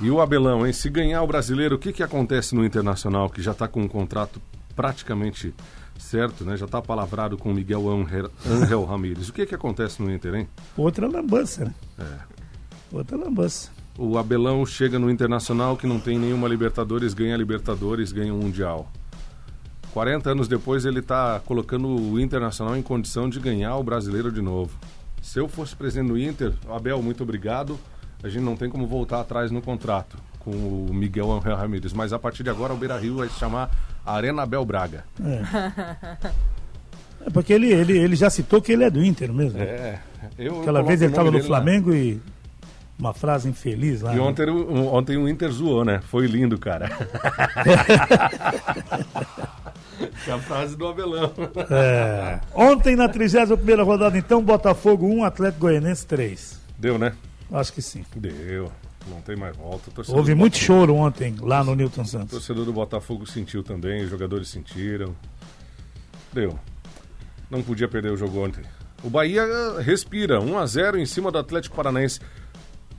E 0.00 0.10
o 0.10 0.20
Abelão, 0.20 0.66
hein? 0.66 0.72
Se 0.72 0.88
ganhar 0.88 1.22
o 1.22 1.26
brasileiro, 1.26 1.74
o 1.76 1.78
que, 1.78 1.92
que 1.92 2.02
acontece 2.02 2.54
no 2.54 2.64
Internacional, 2.64 3.28
que 3.28 3.42
já 3.42 3.52
tá 3.52 3.66
com 3.66 3.82
um 3.82 3.88
contrato 3.88 4.40
praticamente 4.76 5.52
certo, 5.98 6.44
né? 6.44 6.56
Já 6.56 6.68
tá 6.68 6.80
palavrado 6.80 7.36
com 7.36 7.50
o 7.50 7.54
Miguel 7.54 7.88
Angel, 7.88 8.30
Angel 8.46 8.84
Ramírez. 8.84 9.28
O 9.28 9.32
que, 9.32 9.44
que 9.44 9.54
acontece 9.54 10.00
no 10.00 10.10
Inter, 10.12 10.34
hein? 10.34 10.48
Outra 10.76 11.08
lambança, 11.08 11.64
né? 11.64 11.74
É. 11.98 12.18
Outra 12.92 13.16
lambança. 13.16 13.70
O 13.98 14.16
Abelão 14.16 14.64
chega 14.64 14.96
no 14.96 15.10
Internacional 15.10 15.76
que 15.76 15.86
não 15.86 15.98
tem 15.98 16.16
nenhuma 16.16 16.46
Libertadores, 16.46 17.12
ganha 17.12 17.36
Libertadores, 17.36 18.12
ganha 18.12 18.32
um 18.32 18.38
Mundial. 18.38 18.90
40 19.92 20.30
anos 20.30 20.46
depois 20.46 20.84
ele 20.84 21.00
está 21.00 21.40
colocando 21.40 21.88
o 21.88 22.20
Internacional 22.20 22.76
em 22.76 22.82
condição 22.82 23.28
de 23.28 23.40
ganhar 23.40 23.76
o 23.76 23.82
brasileiro 23.82 24.30
de 24.30 24.40
novo. 24.40 24.78
Se 25.20 25.40
eu 25.40 25.48
fosse 25.48 25.74
presidente 25.74 26.08
do 26.08 26.18
Inter, 26.18 26.54
Abel, 26.70 27.02
muito 27.02 27.24
obrigado. 27.24 27.76
A 28.22 28.28
gente 28.28 28.42
não 28.42 28.56
tem 28.56 28.68
como 28.68 28.86
voltar 28.86 29.20
atrás 29.20 29.50
no 29.50 29.62
contrato 29.62 30.16
com 30.40 30.50
o 30.50 30.88
Miguel 30.92 31.30
Angel 31.32 31.56
Ramírez, 31.56 31.92
mas 31.92 32.12
a 32.12 32.18
partir 32.18 32.42
de 32.42 32.50
agora 32.50 32.72
o 32.72 32.76
Beira 32.76 32.98
Rio 32.98 33.16
vai 33.18 33.28
se 33.28 33.38
chamar 33.38 33.70
Arena 34.04 34.42
Abel 34.42 34.64
Braga. 34.64 35.04
É 37.24 37.30
porque 37.32 37.52
ele, 37.52 37.70
ele, 37.72 37.96
ele 37.98 38.16
já 38.16 38.30
citou 38.30 38.60
que 38.62 38.72
ele 38.72 38.84
é 38.84 38.90
do 38.90 39.04
Inter 39.04 39.32
mesmo. 39.32 39.60
É, 39.60 39.98
eu 40.38 40.52
Aquela 40.60 40.64
coloco 40.80 40.86
vez 40.88 41.02
ele 41.02 41.10
estava 41.10 41.30
no 41.30 41.36
dele 41.38 41.48
lá. 41.48 41.56
Flamengo 41.58 41.92
e 41.94 42.20
uma 42.98 43.12
frase 43.14 43.48
infeliz 43.48 44.00
lá. 44.02 44.12
E 44.12 44.16
né? 44.16 44.22
ontem, 44.22 44.48
o- 44.50 44.86
ontem 44.94 45.16
o 45.16 45.28
Inter 45.28 45.50
zoou, 45.50 45.84
né? 45.84 46.00
Foi 46.08 46.26
lindo, 46.26 46.58
cara. 46.58 46.88
É 50.28 50.30
a 50.30 50.38
frase 50.38 50.76
do 50.76 50.86
Abelão. 50.86 51.32
É. 51.70 52.38
Ontem, 52.54 52.94
na 52.94 53.08
31 53.08 53.82
rodada, 53.84 54.16
então, 54.16 54.40
Botafogo 54.42 55.06
1, 55.08 55.24
Atlético 55.24 55.60
Goianense 55.62 56.06
3. 56.06 56.60
Deu, 56.78 56.98
né? 56.98 57.14
Acho 57.52 57.72
que 57.72 57.80
sim. 57.82 58.04
Deu. 58.16 58.70
Não 59.08 59.20
tem 59.22 59.36
mais 59.36 59.56
volta. 59.56 59.88
O 59.88 59.92
torcedor 59.92 60.18
Houve 60.18 60.34
muito 60.34 60.52
Botafogo- 60.54 60.66
choro 60.80 60.94
ontem 60.96 61.34
lá 61.40 61.64
no 61.64 61.74
Newton 61.74 62.02
O 62.02 62.06
Santos. 62.06 62.30
torcedor 62.30 62.64
do 62.66 62.72
Botafogo 62.72 63.26
sentiu 63.26 63.62
também, 63.62 64.02
os 64.04 64.10
jogadores 64.10 64.48
sentiram. 64.48 65.14
Deu. 66.32 66.58
Não 67.50 67.62
podia 67.62 67.88
perder 67.88 68.12
o 68.12 68.16
jogo 68.16 68.44
ontem. 68.44 68.62
O 69.02 69.08
Bahia 69.08 69.42
eh, 69.42 69.80
respira, 69.82 70.40
1 70.40 70.58
a 70.58 70.66
0 70.66 70.98
em 70.98 71.06
cima 71.06 71.30
do 71.30 71.38
Atlético 71.38 71.74
Paranaense. 71.76 72.20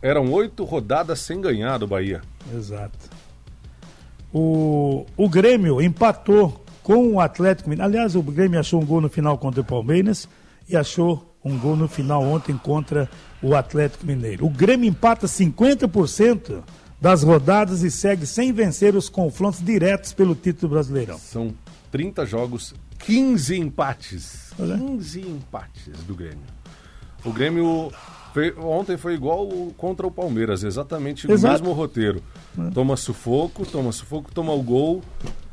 Eram 0.01 0.31
oito 0.31 0.63
rodadas 0.63 1.19
sem 1.19 1.39
ganhar 1.41 1.77
do 1.77 1.85
Bahia. 1.85 2.21
Exato. 2.51 2.97
O, 4.33 5.05
o 5.17 5.29
Grêmio 5.29 5.81
empatou 5.81 6.63
com 6.83 7.13
o 7.13 7.19
Atlético 7.19 7.69
Mineiro. 7.69 7.89
Aliás, 7.91 8.15
o 8.15 8.21
Grêmio 8.23 8.59
achou 8.59 8.81
um 8.81 8.85
gol 8.85 9.01
no 9.01 9.09
final 9.09 9.37
contra 9.37 9.61
o 9.61 9.63
Palmeiras 9.63 10.27
e 10.67 10.75
achou 10.77 11.28
um 11.43 11.57
gol 11.57 11.75
no 11.75 11.87
final 11.87 12.23
ontem 12.23 12.57
contra 12.57 13.09
o 13.41 13.55
Atlético 13.55 14.05
Mineiro. 14.05 14.45
O 14.45 14.49
Grêmio 14.49 14.89
empata 14.89 15.27
50% 15.27 16.61
das 16.99 17.23
rodadas 17.23 17.81
e 17.83 17.89
segue 17.89 18.25
sem 18.25 18.51
vencer 18.51 18.95
os 18.95 19.07
confrontos 19.09 19.61
diretos 19.63 20.11
pelo 20.13 20.35
título 20.35 20.73
brasileirão. 20.73 21.17
São 21.17 21.53
30 21.91 22.25
jogos, 22.25 22.73
15 22.99 23.57
empates. 23.57 24.51
Olha. 24.59 24.77
15 24.77 25.21
empates 25.21 25.97
do 26.05 26.13
Grêmio. 26.13 26.43
O 27.23 27.31
Grêmio 27.31 27.91
fe- 28.33 28.53
ontem 28.59 28.97
foi 28.97 29.13
igual 29.13 29.47
o- 29.47 29.73
contra 29.77 30.05
o 30.05 30.11
Palmeiras, 30.11 30.63
exatamente 30.63 31.25
o 31.27 31.31
Exato. 31.31 31.53
mesmo 31.53 31.73
roteiro. 31.73 32.21
Toma 32.73 32.97
sufoco, 32.97 33.65
toma 33.65 33.91
sufoco, 33.93 34.31
toma 34.33 34.53
o 34.53 34.61
gol, 34.61 35.01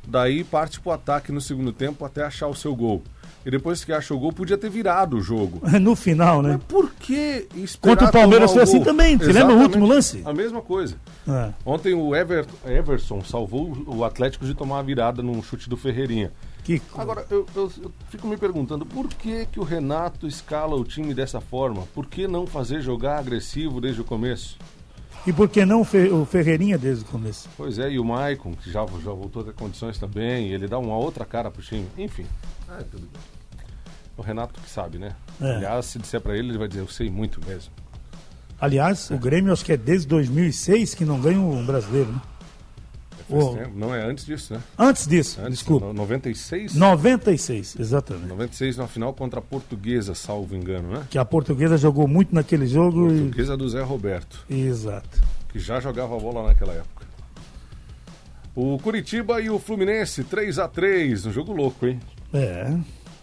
daí 0.06 0.42
parte 0.42 0.80
pro 0.80 0.90
ataque 0.92 1.30
no 1.30 1.40
segundo 1.40 1.72
tempo 1.72 2.04
até 2.04 2.24
achar 2.24 2.48
o 2.48 2.54
seu 2.54 2.74
gol. 2.74 3.02
E 3.46 3.50
depois 3.50 3.84
que 3.84 3.92
acha 3.92 4.12
o 4.12 4.18
gol, 4.18 4.32
podia 4.32 4.58
ter 4.58 4.68
virado 4.68 5.16
o 5.16 5.20
jogo. 5.20 5.60
No 5.80 5.94
final, 5.94 6.42
né? 6.42 6.54
Mas 6.54 6.64
por 6.64 6.90
que 6.94 7.46
esperar 7.54 7.96
Contra 7.96 8.08
o 8.08 8.12
Palmeiras 8.12 8.52
foi 8.52 8.62
assim 8.62 8.82
também. 8.82 9.16
Você 9.16 9.32
lembra 9.32 9.54
o 9.54 9.60
último 9.60 9.86
lance? 9.86 10.20
A 10.24 10.32
mesma 10.34 10.60
coisa. 10.60 10.96
É. 11.28 11.52
Ontem 11.64 11.94
o 11.94 12.14
Ever, 12.14 12.44
Everson 12.66 13.22
salvou 13.22 13.84
o 13.86 14.04
Atlético 14.04 14.44
de 14.44 14.52
tomar 14.52 14.80
a 14.80 14.82
virada 14.82 15.22
num 15.22 15.40
chute 15.42 15.68
do 15.70 15.76
Ferreirinha. 15.76 16.32
Que. 16.64 16.82
Agora, 16.96 17.24
eu, 17.30 17.46
eu- 17.54 17.70
eu 17.84 17.92
fico 18.10 18.26
me 18.26 18.36
perguntando, 18.36 18.84
por 18.84 19.06
que, 19.06 19.46
que 19.46 19.60
o 19.60 19.62
Renato 19.62 20.26
escala 20.26 20.74
o 20.74 20.82
time 20.84 21.14
dessa 21.14 21.40
forma? 21.40 21.84
Por 21.94 22.06
que 22.06 22.26
não 22.26 22.48
fazer 22.48 22.80
jogar 22.80 23.18
agressivo 23.20 23.80
desde 23.80 24.00
o 24.00 24.04
começo? 24.04 24.58
E 25.24 25.32
por 25.32 25.48
que 25.48 25.64
não 25.64 25.82
o 25.82 25.84
Fe- 25.84 26.10
o 26.10 26.24
Ferreirinha 26.24 26.76
desde 26.76 27.04
o 27.04 27.06
começo? 27.06 27.48
Pois 27.56 27.78
é, 27.78 27.90
e 27.92 27.98
o 28.00 28.04
Maicon, 28.04 28.54
que 28.54 28.70
já, 28.72 28.84
já 29.04 29.12
voltou 29.12 29.42
a 29.42 29.44
ter 29.44 29.52
condições 29.54 29.98
também, 29.98 30.48
ele 30.50 30.66
dá 30.66 30.78
uma 30.78 30.96
outra 30.96 31.24
cara 31.24 31.48
pro 31.50 31.62
time. 31.62 31.86
Enfim, 31.96 32.26
é, 32.68 32.82
tudo 32.82 33.02
bem. 33.12 33.35
O 34.16 34.22
Renato 34.22 34.60
que 34.60 34.68
sabe, 34.70 34.98
né? 34.98 35.14
É. 35.40 35.56
Aliás, 35.56 35.86
se 35.86 35.98
disser 35.98 36.20
pra 36.20 36.36
ele, 36.36 36.48
ele 36.50 36.58
vai 36.58 36.68
dizer, 36.68 36.80
eu 36.80 36.88
sei 36.88 37.10
muito 37.10 37.40
mesmo. 37.46 37.70
Aliás, 38.60 39.10
o 39.10 39.18
Grêmio 39.18 39.52
acho 39.52 39.64
que 39.64 39.72
é 39.72 39.76
desde 39.76 40.06
2006 40.08 40.94
que 40.94 41.04
não 41.04 41.20
ganha 41.20 41.38
um 41.38 41.64
brasileiro, 41.66 42.10
né? 42.12 42.20
Tempo. 43.28 43.72
Não 43.74 43.92
é 43.92 44.02
antes 44.08 44.24
disso, 44.24 44.54
né? 44.54 44.60
Antes 44.78 45.04
disso, 45.06 45.40
Antes, 45.40 45.58
desculpa. 45.58 45.86
no- 45.86 45.92
96? 45.92 46.76
96, 46.76 47.76
exatamente. 47.78 48.28
96 48.28 48.76
na 48.76 48.86
final 48.86 49.12
contra 49.12 49.40
a 49.40 49.42
Portuguesa, 49.42 50.14
salvo 50.14 50.54
engano, 50.54 50.88
né? 50.92 51.06
Que 51.10 51.18
a 51.18 51.24
portuguesa 51.24 51.76
jogou 51.76 52.06
muito 52.06 52.32
naquele 52.32 52.68
jogo 52.68 53.12
e... 53.12 53.22
Portuguesa 53.22 53.56
do 53.56 53.68
Zé 53.68 53.82
Roberto. 53.82 54.44
Exato. 54.48 55.20
que 55.48 55.58
já 55.58 55.80
jogava 55.80 56.16
bola 56.18 56.46
naquela 56.46 56.72
época. 56.74 57.04
O 58.54 58.78
Curitiba 58.78 59.40
e 59.40 59.50
o 59.50 59.58
Fluminense, 59.58 60.22
3 60.24 60.58
a 60.60 60.68
3 60.68 61.26
um 61.26 61.32
jogo 61.32 61.52
louco, 61.52 61.84
hein? 61.86 61.98
É. 62.32 62.74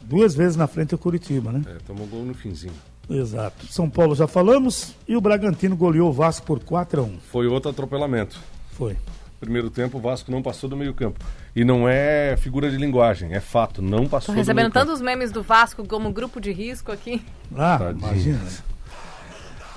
Duas 0.04 0.36
vezes 0.36 0.56
na 0.56 0.68
frente 0.68 0.94
o 0.94 0.98
Curitiba, 0.98 1.52
né? 1.52 1.62
É, 1.68 1.78
tomou 1.88 2.06
gol 2.08 2.24
no 2.24 2.34
finzinho. 2.34 2.74
Exato. 3.10 3.66
São 3.68 3.90
Paulo 3.90 4.16
já 4.16 4.28
falamos 4.28 4.94
e 5.08 5.16
o 5.16 5.22
Bragantino 5.22 5.76
goleou 5.76 6.10
o 6.10 6.14
Vasco 6.14 6.46
por 6.46 6.60
4 6.64 7.02
a 7.02 7.04
1 7.04 7.18
Foi 7.32 7.48
outro 7.48 7.70
atropelamento. 7.72 8.40
Foi. 8.72 8.96
Primeiro 9.40 9.70
tempo, 9.70 9.98
o 9.98 10.02
Vasco 10.02 10.32
não 10.32 10.42
passou 10.42 10.70
do 10.70 10.78
meio-campo. 10.78 11.20
E 11.54 11.66
não 11.66 11.88
é 11.88 12.36
figura 12.38 12.72
de 12.72 12.78
linguagem, 12.78 13.34
é 13.34 13.42
fato, 13.42 13.82
não 13.82 14.04
Tô 14.04 14.10
passou 14.12 14.34
do 14.34 14.38
recebendo 14.38 14.72
tantos 14.72 15.02
memes 15.02 15.32
do 15.34 15.44
Vasco 15.44 15.86
como 15.86 16.12
grupo 16.14 16.40
de 16.40 16.52
risco 16.54 16.92
aqui. 16.94 17.22
Ah, 17.56 17.78
Tadinho. 17.78 18.00
imagina. 18.08 18.40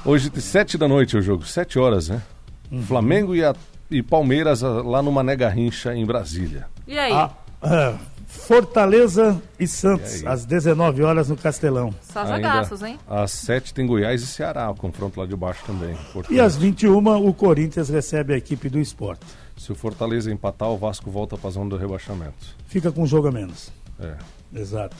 Hoje, 0.05 0.31
sete 0.41 0.79
da 0.79 0.87
noite 0.87 1.17
o 1.17 1.23
jogo, 1.23 1.45
sete 1.45 1.79
horas, 1.79 2.09
né? 2.09 2.23
Uhum. 2.71 2.83
Flamengo 2.83 3.35
e, 3.35 3.45
a- 3.45 3.55
e 3.91 4.03
Palmeiras 4.03 4.63
ah, 4.63 4.83
lá 4.83 5.03
no 5.03 5.11
Mané 5.11 5.35
Garrincha, 5.35 5.95
em 5.95 6.07
Brasília. 6.07 6.67
E 6.87 6.97
aí? 6.97 7.13
Ah, 7.13 7.31
ah, 7.61 7.95
Fortaleza 8.37 9.41
e 9.59 9.67
Santos, 9.67 10.23
E 10.23 10.27
às 10.27 10.45
19 10.45 11.03
horas 11.03 11.29
no 11.29 11.37
Castelão. 11.37 11.95
Só 12.03 12.25
jogaços, 12.27 12.83
hein? 12.83 12.99
Às 13.09 13.33
sete 13.33 13.73
tem 13.75 13.87
Goiás 13.87 14.23
e 14.23 14.27
Ceará, 14.27 14.71
o 14.71 14.75
confronto 14.75 15.19
lá 15.21 15.27
de 15.27 15.35
baixo 15.37 15.63
também. 15.67 15.91
E 15.91 15.93
importante. 16.11 16.41
às 16.41 16.57
21 16.57 17.27
o 17.29 17.35
Corinthians 17.35 17.89
recebe 17.89 18.35
a 18.35 18.37
equipe 18.37 18.69
do 18.69 18.79
esporte. 18.79 19.25
Se 19.57 19.73
o 19.73 19.75
Fortaleza 19.75 20.31
empatar, 20.31 20.69
o 20.69 20.77
Vasco 20.77 21.11
volta 21.11 21.37
para 21.37 21.49
a 21.49 21.53
zona 21.53 21.71
do 21.71 21.77
rebaixamento. 21.77 22.55
Fica 22.67 22.93
com 22.93 23.03
um 23.03 23.07
jogo 23.07 23.29
a 23.29 23.33
menos. 23.33 23.71
É. 23.99 24.15
Exato. 24.55 24.97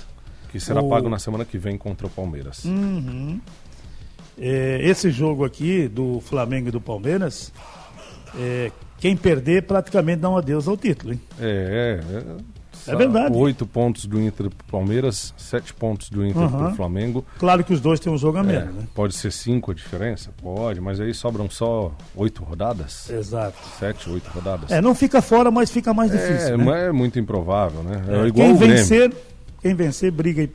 Que 0.51 0.59
será 0.59 0.81
O- 0.81 0.89
pago 0.89 1.09
na 1.09 1.19
semana 1.19 1.45
que 1.45 1.59
vem 1.59 1.77
contra 1.77 2.07
o 2.07 2.11
Palmeiras. 2.11 2.65
É, 4.39 4.81
esse 4.83 5.11
jogo 5.11 5.45
aqui 5.45 5.89
do 5.89 6.21
Flamengo 6.21 6.69
e 6.69 6.71
do 6.71 6.81
Palmeiras, 6.81 7.53
é, 8.39 8.71
quem 8.99 9.17
perder 9.17 9.63
praticamente 9.63 10.21
dá 10.21 10.29
um 10.31 10.37
adeus 10.37 10.69
ao 10.69 10.77
título, 10.77 11.13
hein? 11.15 11.21
É, 11.41 12.01
é, 12.13 12.17
é. 12.19 12.37
É 12.89 12.97
verdade. 12.97 13.37
Oito 13.37 13.67
pontos 13.67 14.07
do 14.07 14.21
Inter 14.21 14.49
pro 14.51 14.67
Palmeiras, 14.71 15.35
sete 15.37 15.73
pontos 15.75 16.09
do 16.11 16.25
Inter 16.25 16.43
Aham. 16.43 16.67
pro 16.67 16.75
Flamengo. 16.77 17.25
Claro 17.39 17.63
que 17.65 17.73
os 17.73 17.81
dois 17.81 17.99
têm 18.01 18.13
um 18.13 18.17
jogo 18.19 18.39
a 18.39 18.41
É, 18.41 18.45
menos, 18.45 18.75
né? 18.75 18.83
Pode 18.95 19.15
ser 19.15 19.33
cinco 19.33 19.71
a 19.71 19.75
diferença? 19.75 20.31
Pode, 20.43 20.81
mas 20.81 21.01
aí 21.01 21.13
sobram 21.15 21.49
só 21.51 21.93
oito 22.15 22.43
rodadas? 22.45 23.09
Exato. 23.11 23.57
Sete, 23.79 24.09
oito 24.11 24.29
rodadas? 24.31 24.71
É, 24.71 24.81
não 24.81 24.95
fica 24.95 25.21
fora, 25.23 25.51
mas 25.51 25.71
fica 25.71 25.93
mais 25.95 26.11
difícil. 26.11 26.55
É, 26.55 26.57
né? 26.57 26.87
é 26.89 26.93
muito 26.93 27.19
improvável, 27.19 27.83
né? 27.83 28.03
É, 28.09 28.25
É, 28.25 28.27
igual 28.27 28.49
quem 28.49 28.57
Grêmio. 28.57 28.77
vencer, 28.77 29.13
quem 29.61 29.75
vencer 29.75 30.11
briga 30.11 30.43
e- 30.43 30.51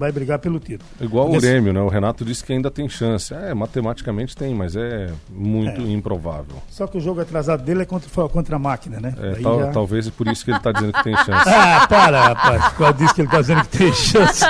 vai 0.00 0.10
brigar 0.10 0.38
pelo 0.38 0.58
título. 0.58 0.88
Igual 1.00 1.26
o 1.28 1.32
Porque- 1.32 1.46
Grêmio, 1.46 1.72
né? 1.74 1.80
O 1.80 1.88
Renato 1.88 2.24
disse 2.24 2.42
que 2.42 2.52
ainda 2.54 2.70
tem 2.70 2.88
chance. 2.88 3.34
É, 3.34 3.52
matematicamente 3.52 4.34
tem, 4.34 4.54
mas 4.54 4.74
é 4.74 5.10
muito 5.28 5.82
improvável. 5.82 6.56
Só 6.70 6.86
que 6.86 6.96
o 6.96 7.00
jogo 7.00 7.20
atrasado 7.20 7.62
dele 7.62 7.82
é 7.82 7.84
contra, 7.84 8.08
contra 8.28 8.56
a 8.56 8.58
máquina, 8.58 8.98
né? 8.98 9.14
É, 9.20 9.34
tal- 9.42 9.60
já- 9.60 9.66
Talvez 9.72 10.06
é 10.08 10.10
por 10.10 10.26
isso 10.26 10.42
que 10.44 10.50
ele 10.50 10.56
está 10.58 10.72
dizendo 10.72 10.92
que 10.94 11.04
tem 11.04 11.14
chance. 11.22 11.48
Ah, 11.48 11.86
para, 11.86 12.22
rapaz. 12.28 12.72
Qual 12.72 12.92
disse 12.94 13.14
que 13.14 13.20
ele 13.20 13.28
tá 13.28 13.40
dizendo 13.42 13.62
que 13.62 13.76
tem 13.78 13.92
chance? 13.92 14.44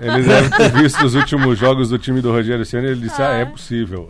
Ele 0.00 0.22
deve 0.22 0.50
ter 0.56 0.72
visto 0.72 1.04
os 1.06 1.14
últimos 1.14 1.56
jogos 1.58 1.88
do 1.90 1.98
time 1.98 2.20
do 2.20 2.32
Rogério 2.32 2.66
Senna 2.66 2.88
e 2.88 2.90
ele 2.90 3.00
disse, 3.02 3.22
ah, 3.22 3.30
é 3.34 3.44
possível. 3.44 4.08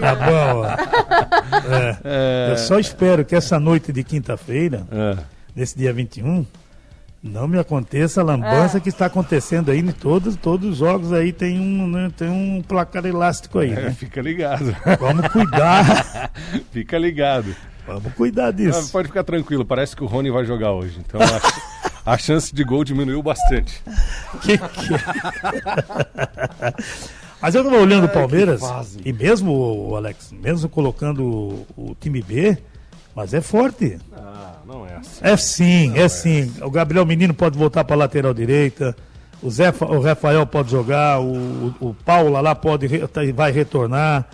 Tá 0.00 0.14
bom, 0.16 0.62
ó. 0.64 2.00
É. 2.04 2.52
Eu 2.52 2.56
só 2.58 2.78
espero 2.78 3.24
que 3.24 3.34
essa 3.36 3.58
noite 3.60 3.92
de 3.92 4.02
quinta-feira 4.02 4.86
É. 4.90 5.16
nesse 5.54 5.78
dia 5.78 5.92
21, 5.92 6.44
não 7.22 7.46
me 7.46 7.58
aconteça 7.58 8.20
a 8.20 8.24
lambança 8.24 8.78
É. 8.78 8.80
que 8.80 8.88
está 8.88 9.06
acontecendo 9.06 9.70
aí 9.70 9.78
em 9.80 9.92
todos, 9.92 10.36
todos 10.36 10.70
os 10.70 10.76
jogos 10.78 11.12
aí 11.12 11.32
tem 11.32 11.58
um, 11.60 11.86
né, 11.88 12.10
tem 12.16 12.28
um 12.30 12.62
placar 12.62 13.04
elástico 13.04 13.58
aí, 13.58 13.70
É, 13.72 13.74
né? 13.82 13.90
fica 13.92 14.20
ligado. 14.22 14.74
Vamos 14.98 15.28
cuidar, 15.28 16.30
fica 16.72 16.96
ligado. 16.98 17.54
vamos 17.86 18.12
cuidar 18.14 18.46
Ah, 18.48 18.50
disso. 18.52 18.90
pode 18.92 19.08
ficar 19.08 19.24
tranquilo, 19.24 19.64
parece 19.64 19.94
que 19.94 20.02
o 20.02 20.06
Rony 20.06 20.30
vai 20.30 20.44
jogar 20.44 20.72
hoje. 20.72 20.98
Então 21.06 21.20
a, 21.20 22.12
a 22.14 22.16
chance 22.18 22.54
de 22.54 22.64
gol 22.64 22.84
diminuiu 22.84 23.22
bastante. 23.22 23.82
Que 24.40 24.56
que 24.56 24.94
é? 24.94 26.74
Mas 27.42 27.54
eu 27.54 27.64
tava 27.64 27.76
olhando 27.76 28.04
o 28.04 28.08
Palmeiras, 28.08 28.60
e 29.04 29.12
mesmo, 29.12 29.50
o 29.52 29.96
Alex, 29.96 30.30
mesmo 30.32 30.68
colocando 30.68 31.24
o, 31.24 31.66
o 31.76 31.96
time 31.98 32.20
B, 32.22 32.56
mas 33.14 33.32
é 33.32 33.40
forte. 33.40 33.98
Ah, 34.12 34.56
não 34.70 34.86
é 34.86 34.96
assim. 34.96 35.18
É 35.20 35.36
sim, 35.36 35.98
é 35.98 36.08
sim. 36.08 36.54
O 36.62 36.70
Gabriel 36.70 37.04
Menino 37.04 37.34
pode 37.34 37.58
voltar 37.58 37.82
para 37.82 37.96
lateral 37.96 38.32
direita. 38.32 38.96
O, 39.42 39.50
Zé, 39.50 39.70
o 39.80 40.00
Rafael 40.00 40.46
pode 40.46 40.70
jogar. 40.70 41.20
O, 41.20 41.74
o, 41.80 41.94
Paula 42.04 42.40
lá 42.40 42.54
pode 42.54 42.88
tá- 43.08 43.22
vai 43.34 43.50
retornar. 43.50 44.28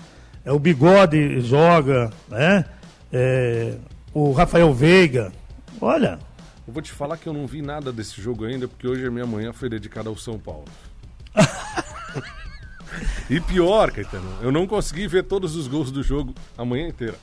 É, 0.44 0.52
o 0.52 0.58
Bigode 0.58 1.40
joga, 1.40 2.10
né? 2.28 2.66
É, 3.10 3.76
o 4.12 4.32
Rafael 4.32 4.72
Veiga. 4.74 5.32
Olha, 5.80 6.18
Eu 6.66 6.72
vou 6.72 6.82
te 6.82 6.92
falar 6.92 7.16
que 7.16 7.26
eu 7.28 7.32
não 7.32 7.46
vi 7.46 7.62
nada 7.62 7.92
desse 7.92 8.20
jogo 8.20 8.44
ainda, 8.44 8.66
porque 8.68 8.86
hoje 8.86 9.06
a 9.06 9.10
minha 9.10 9.26
manhã 9.26 9.52
foi 9.52 9.68
dedicada 9.68 10.08
ao 10.08 10.16
São 10.16 10.38
Paulo. 10.38 10.64
e 13.30 13.40
pior, 13.40 13.90
Caetano, 13.90 14.28
eu 14.42 14.50
não 14.50 14.66
consegui 14.66 15.06
ver 15.06 15.24
todos 15.24 15.54
os 15.54 15.68
gols 15.68 15.90
do 15.90 16.02
jogo 16.02 16.34
a 16.58 16.64
manhã 16.64 16.88
inteira. 16.88 17.16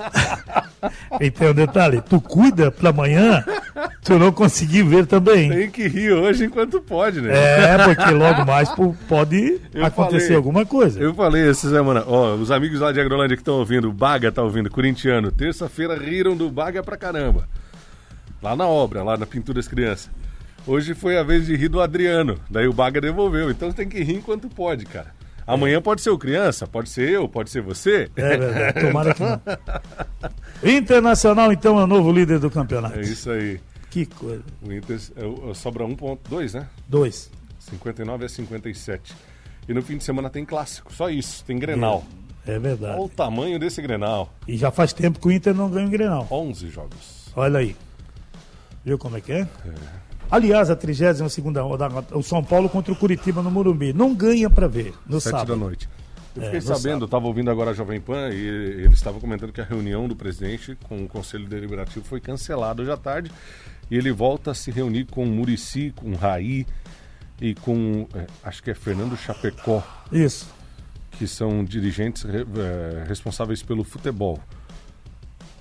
e 1.20 1.50
um 1.50 1.54
detalhe: 1.54 2.00
tu 2.00 2.20
cuida 2.20 2.70
pra 2.70 2.90
amanhã, 2.90 3.44
tu 4.02 4.18
não 4.18 4.32
conseguir 4.32 4.82
ver 4.82 5.06
também. 5.06 5.50
Tem 5.50 5.70
que 5.70 5.86
rir 5.88 6.12
hoje 6.12 6.44
enquanto 6.44 6.80
pode, 6.80 7.20
né? 7.20 7.30
É, 7.32 7.84
porque 7.84 8.10
logo 8.10 8.44
mais 8.44 8.70
pode 9.08 9.60
Eu 9.74 9.84
acontecer 9.84 10.20
falei. 10.26 10.36
alguma 10.36 10.66
coisa. 10.66 11.00
Eu 11.00 11.14
falei 11.14 11.48
essa 11.48 11.68
semana, 11.68 12.04
ó, 12.06 12.34
os 12.34 12.50
amigos 12.50 12.80
lá 12.80 12.92
de 12.92 13.00
Agrolândia 13.00 13.36
que 13.36 13.42
estão 13.42 13.54
ouvindo, 13.54 13.88
o 13.88 13.92
Baga 13.92 14.32
tá 14.32 14.42
ouvindo, 14.42 14.70
corintiano, 14.70 15.30
terça-feira 15.30 15.96
riram 15.96 16.36
do 16.36 16.50
Baga 16.50 16.82
pra 16.82 16.96
caramba. 16.96 17.48
Lá 18.42 18.56
na 18.56 18.66
obra, 18.66 19.02
lá 19.02 19.16
na 19.16 19.26
Pintura 19.26 19.56
das 19.56 19.68
Crianças. 19.68 20.10
Hoje 20.66 20.94
foi 20.94 21.18
a 21.18 21.22
vez 21.22 21.46
de 21.46 21.56
rir 21.56 21.68
do 21.68 21.80
Adriano, 21.80 22.38
daí 22.50 22.66
o 22.66 22.72
Baga 22.72 23.00
devolveu. 23.00 23.50
Então 23.50 23.72
tem 23.72 23.88
que 23.88 24.02
rir 24.02 24.16
enquanto 24.16 24.48
pode, 24.48 24.84
cara. 24.86 25.19
Amanhã 25.46 25.80
pode 25.82 26.00
ser 26.00 26.10
o 26.10 26.18
criança, 26.18 26.66
pode 26.66 26.88
ser 26.90 27.08
eu, 27.08 27.28
pode 27.28 27.50
ser 27.50 27.60
você. 27.62 28.10
É 28.16 28.36
verdade, 28.36 28.80
tomara 28.86 29.14
que 29.14 29.22
não. 29.22 29.40
Internacional, 30.62 31.52
então, 31.52 31.78
é 31.78 31.84
o 31.84 31.86
novo 31.86 32.12
líder 32.12 32.38
do 32.38 32.50
campeonato. 32.50 32.98
É 32.98 33.02
isso 33.02 33.30
aí. 33.30 33.60
Que 33.90 34.06
coisa. 34.06 34.44
O 34.62 34.72
Inter 34.72 35.00
é, 35.16 35.24
o- 35.24 35.54
sobra 35.54 35.84
1.2, 35.84 36.54
né? 36.54 36.66
Dois. 36.88 37.30
59 37.58 38.24
a 38.24 38.28
57. 38.28 39.14
E 39.68 39.74
no 39.74 39.82
fim 39.82 39.96
de 39.96 40.04
semana 40.04 40.30
tem 40.30 40.44
clássico, 40.44 40.92
só 40.92 41.08
isso, 41.10 41.44
tem 41.44 41.58
Grenal. 41.58 42.04
É 42.46 42.58
verdade. 42.58 42.94
Olha 42.94 43.02
o 43.02 43.08
tamanho 43.08 43.58
desse 43.58 43.82
Grenal. 43.82 44.32
E 44.48 44.56
já 44.56 44.70
faz 44.70 44.92
tempo 44.92 45.20
que 45.20 45.28
o 45.28 45.32
Inter 45.32 45.54
não 45.54 45.68
ganha 45.70 45.86
o 45.86 45.90
Grenal. 45.90 46.26
11 46.30 46.68
jogos. 46.70 47.28
Olha 47.36 47.58
aí. 47.60 47.76
Viu 48.84 48.96
como 48.98 49.16
é 49.16 49.20
que 49.20 49.32
é? 49.32 49.46
Aliás, 50.30 50.70
a 50.70 50.76
32 50.76 51.36
rodada, 51.58 52.04
o 52.16 52.22
São 52.22 52.42
Paulo 52.44 52.68
contra 52.68 52.92
o 52.92 52.96
Curitiba 52.96 53.42
no 53.42 53.50
Morumbi. 53.50 53.92
Não 53.92 54.14
ganha 54.14 54.48
pra 54.48 54.66
ver 54.68 54.94
no 55.06 55.20
Sete 55.20 55.32
sábado. 55.32 55.48
da 55.48 55.56
noite. 55.56 55.88
Eu 56.36 56.42
É, 56.42 56.44
fiquei 56.46 56.60
no 56.60 56.66
sabendo, 56.76 57.04
estava 57.06 57.26
ouvindo 57.26 57.50
agora 57.50 57.70
a 57.70 57.74
Jovem 57.74 58.00
Pan 58.00 58.28
e 58.30 58.36
eles 58.84 58.94
estavam 58.94 59.20
comentando 59.20 59.52
que 59.52 59.60
a 59.60 59.64
reunião 59.64 60.06
do 60.06 60.14
presidente 60.14 60.76
com 60.88 61.02
o 61.04 61.08
Conselho 61.08 61.46
Deliberativo 61.48 62.04
foi 62.04 62.20
cancelada 62.20 62.80
hoje 62.82 62.90
à 62.92 62.96
tarde 62.96 63.32
e 63.90 63.96
ele 63.96 64.12
volta 64.12 64.52
a 64.52 64.54
se 64.54 64.70
reunir 64.70 65.06
com 65.06 65.24
o 65.24 65.26
Murici, 65.26 65.92
com 65.96 66.12
o 66.12 66.14
Raí 66.14 66.64
e 67.40 67.52
com, 67.56 68.06
é, 68.14 68.26
acho 68.44 68.62
que 68.62 68.70
é 68.70 68.74
Fernando 68.74 69.16
Chapecó, 69.16 69.82
Isso. 70.12 70.48
que 71.12 71.26
são 71.26 71.64
dirigentes 71.64 72.22
re- 72.22 72.46
é, 72.56 73.04
responsáveis 73.08 73.60
pelo 73.64 73.82
futebol, 73.82 74.38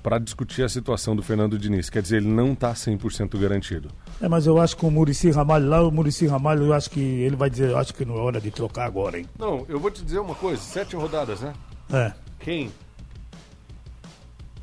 para 0.02 0.18
discutir 0.18 0.64
a 0.64 0.70
situação 0.70 1.16
do 1.16 1.22
Fernando 1.22 1.58
Diniz. 1.58 1.90
Quer 1.90 2.02
dizer, 2.02 2.18
ele 2.18 2.28
não 2.28 2.54
está 2.54 2.74
100% 2.74 3.38
garantido. 3.40 3.90
É, 4.22 4.28
mas 4.28 4.46
eu 4.46 4.60
acho 4.60 4.76
que 4.76 4.86
o 4.86 4.92
Murici 4.92 5.30
Ramalho 5.32 5.68
lá, 5.68 5.82
o 5.82 5.92
Murici 5.92 6.28
Ramalho, 6.28 6.66
eu 6.66 6.74
acho 6.74 6.90
que 6.90 7.00
ele 7.00 7.36
vai 7.36 7.50
dizer, 7.50 7.72
eu 7.72 7.78
acho 7.78 7.94
que 7.94 8.06
não 8.06 8.16
é 8.16 8.20
hora 8.20 8.42
de 8.42 8.52
trocar 8.52 8.86
agora, 8.86 9.20
hein? 9.20 9.26
Não, 9.38 9.66
eu 9.68 9.80
vou 9.80 9.92
te 9.92 10.04
dizer 10.04 10.20
uma 10.20 10.36
coisa, 10.36 10.62
sete 10.62 10.96
rodadas, 10.96 11.42
né? 11.42 11.54
É. 11.92 12.14
Quem? 12.40 12.72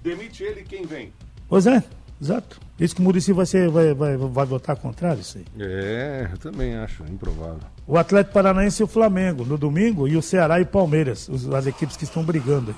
Demite 0.03 0.43
ele 0.43 0.63
quem 0.63 0.87
vem. 0.87 1.13
Pois 1.49 1.67
é, 1.67 1.83
exato. 2.21 2.61
Isso 2.79 2.95
que 2.95 3.01
o 3.01 3.05
Murici 3.05 3.33
vai, 3.33 3.47
ser, 3.47 3.69
vai, 3.71 3.95
vai, 3.95 4.17
vai 4.17 4.47
votar 4.47 4.77
contrário, 4.77 5.21
isso 5.21 5.39
aí. 5.39 5.45
É, 5.59 6.29
eu 6.31 6.39
também 6.39 6.77
acho 6.77 7.03
improvável. 7.05 7.61
O 7.87 7.97
Atlético 7.97 8.35
Paranaense 8.35 8.83
e 8.83 8.85
o 8.85 8.87
Flamengo 8.87 9.45
no 9.45 9.57
domingo 9.57 10.07
e 10.07 10.17
o 10.17 10.23
Ceará 10.23 10.59
e 10.61 10.63
o 10.63 10.67
Palmeiras, 10.67 11.29
as 11.55 11.67
equipes 11.67 11.97
que 11.97 12.05
estão 12.05 12.23
brigando 12.23 12.71
aí, 12.71 12.77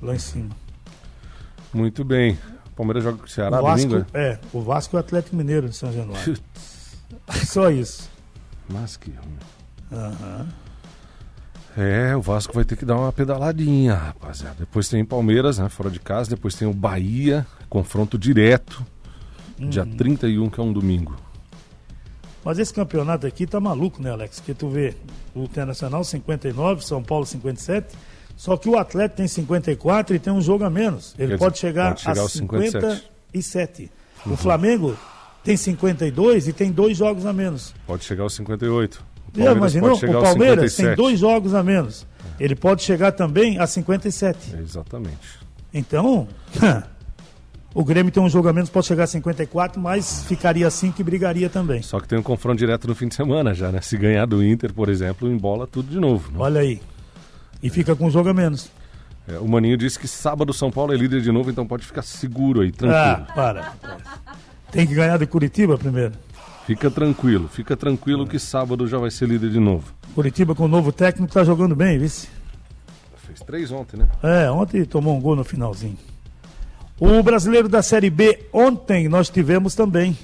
lá 0.00 0.14
em 0.14 0.18
cima. 0.18 0.50
Muito 1.72 2.04
bem. 2.04 2.38
Palmeiras 2.74 3.04
joga 3.04 3.18
com 3.18 3.24
o 3.24 3.28
Ceará 3.28 3.58
o 3.60 3.62
Vasco, 3.62 3.88
domingo. 3.88 4.06
é? 4.12 4.28
é, 4.32 4.38
o 4.52 4.60
Vasco 4.60 4.94
e 4.94 4.98
o 4.98 5.00
Atlético 5.00 5.36
Mineiro 5.36 5.68
de 5.68 5.76
São 5.76 5.92
Januário. 5.92 6.36
Só 7.46 7.70
isso. 7.70 8.10
Mas 8.68 8.96
que 8.96 9.10
ruim. 9.10 10.46
É, 11.76 12.16
o 12.16 12.22
Vasco 12.22 12.54
vai 12.54 12.64
ter 12.64 12.76
que 12.76 12.84
dar 12.84 12.96
uma 12.96 13.12
pedaladinha, 13.12 13.94
rapaziada. 13.94 14.56
Depois 14.58 14.88
tem 14.88 15.04
Palmeiras, 15.04 15.58
né, 15.58 15.68
fora 15.68 15.90
de 15.90 16.00
casa. 16.00 16.30
Depois 16.30 16.54
tem 16.54 16.66
o 16.66 16.72
Bahia, 16.72 17.46
confronto 17.68 18.18
direto. 18.18 18.84
Dia 19.58 19.84
Uhum. 19.84 19.96
31, 19.96 20.50
que 20.50 20.60
é 20.60 20.62
um 20.62 20.72
domingo. 20.72 21.16
Mas 22.44 22.58
esse 22.58 22.72
campeonato 22.72 23.26
aqui 23.26 23.46
tá 23.46 23.58
maluco, 23.58 24.02
né, 24.02 24.10
Alex? 24.10 24.40
Que 24.40 24.54
tu 24.54 24.68
vê 24.68 24.94
o 25.34 25.44
Internacional 25.44 26.04
59, 26.04 26.84
São 26.84 27.02
Paulo 27.02 27.26
57, 27.26 27.94
só 28.36 28.56
que 28.56 28.68
o 28.68 28.76
Atlético 28.78 29.16
tem 29.16 29.26
54 29.28 30.14
e 30.14 30.18
tem 30.18 30.32
um 30.32 30.40
jogo 30.40 30.64
a 30.64 30.70
menos. 30.70 31.14
Ele 31.18 31.32
Quer 31.32 31.38
pode 31.38 31.54
dizer, 31.54 31.66
chegar 31.68 31.88
pode 31.90 32.00
chegar 32.02 32.18
a 32.18 32.22
aos 32.22 32.32
57. 32.32 32.80
57. 33.32 33.90
Uhum. 34.26 34.32
O 34.32 34.36
Flamengo 34.36 34.96
tem 35.42 35.56
52 35.56 36.48
e 36.48 36.52
tem 36.52 36.70
dois 36.70 36.96
jogos 36.96 37.24
a 37.26 37.32
menos. 37.32 37.74
Pode 37.86 38.04
chegar 38.04 38.24
aos 38.24 38.34
58. 38.34 39.04
O 39.34 39.38
Já 39.40 39.52
imaginou? 39.52 39.90
pode 39.90 40.00
chegar 40.00 40.18
O 40.18 40.22
Palmeiras 40.22 40.72
57. 40.72 40.86
tem 40.86 40.96
dois 40.96 41.18
jogos 41.18 41.54
a 41.54 41.62
menos. 41.62 42.06
Ele 42.38 42.54
pode 42.54 42.82
chegar 42.82 43.12
também 43.12 43.58
a 43.58 43.66
57. 43.66 44.56
Exatamente. 44.58 45.38
Então, 45.72 46.28
o 47.74 47.84
Grêmio 47.84 48.10
tem 48.12 48.22
um 48.22 48.28
jogo 48.28 48.48
a 48.48 48.52
menos, 48.52 48.68
pode 48.70 48.86
chegar 48.86 49.04
a 49.04 49.06
54, 49.06 49.80
mas 49.80 50.24
ficaria 50.24 50.66
assim 50.66 50.90
que 50.92 51.02
brigaria 51.02 51.48
também. 51.48 51.82
Só 51.82 52.00
que 52.00 52.08
tem 52.08 52.18
um 52.18 52.22
confronto 52.22 52.58
direto 52.58 52.86
no 52.88 52.94
fim 52.94 53.08
de 53.08 53.14
semana 53.14 53.54
já, 53.54 53.70
né? 53.70 53.80
Se 53.80 53.96
ganhar 53.96 54.26
do 54.26 54.44
Inter, 54.44 54.72
por 54.72 54.88
exemplo, 54.88 55.28
embola 55.30 55.66
tudo 55.66 55.90
de 55.90 55.98
novo. 56.00 56.30
né? 56.32 56.36
Olha 56.40 56.60
aí. 56.60 56.80
E 57.66 57.70
fica 57.70 57.96
com 57.96 58.06
um 58.06 58.10
jogo 58.10 58.28
a 58.28 58.34
menos. 58.34 58.70
É, 59.26 59.38
o 59.38 59.48
Maninho 59.48 59.76
disse 59.76 59.98
que 59.98 60.06
sábado 60.06 60.52
São 60.52 60.70
Paulo 60.70 60.92
é 60.94 60.96
líder 60.96 61.20
de 61.20 61.32
novo, 61.32 61.50
então 61.50 61.66
pode 61.66 61.84
ficar 61.84 62.02
seguro 62.02 62.60
aí, 62.60 62.68
Ah, 62.68 62.76
tranquilo. 62.78 63.26
para. 63.34 63.72
Tem 64.70 64.86
que 64.86 64.94
ganhar 64.94 65.18
de 65.18 65.26
Curitiba 65.26 65.76
primeiro. 65.76 66.12
Fica 66.64 66.88
tranquilo, 66.90 67.48
fica 67.48 67.76
tranquilo 67.76 68.26
que 68.26 68.38
sábado 68.38 68.86
já 68.86 68.98
vai 68.98 69.10
ser 69.10 69.28
líder 69.28 69.50
de 69.50 69.58
novo. 69.58 69.92
Curitiba 70.14 70.54
com 70.54 70.64
o 70.64 70.68
novo 70.68 70.92
técnico 70.92 71.32
tá 71.32 71.42
jogando 71.42 71.74
bem, 71.74 71.98
vice. 71.98 72.28
Fez 73.26 73.40
três 73.40 73.72
ontem, 73.72 73.96
né? 73.96 74.08
É, 74.22 74.48
ontem 74.50 74.84
tomou 74.84 75.16
um 75.16 75.20
gol 75.20 75.34
no 75.34 75.42
finalzinho. 75.44 75.98
O 77.00 77.20
brasileiro 77.22 77.68
da 77.68 77.82
Série 77.82 78.10
B, 78.10 78.46
ontem 78.52 79.08
nós 79.08 79.28
tivemos 79.28 79.74
também. 79.74 80.16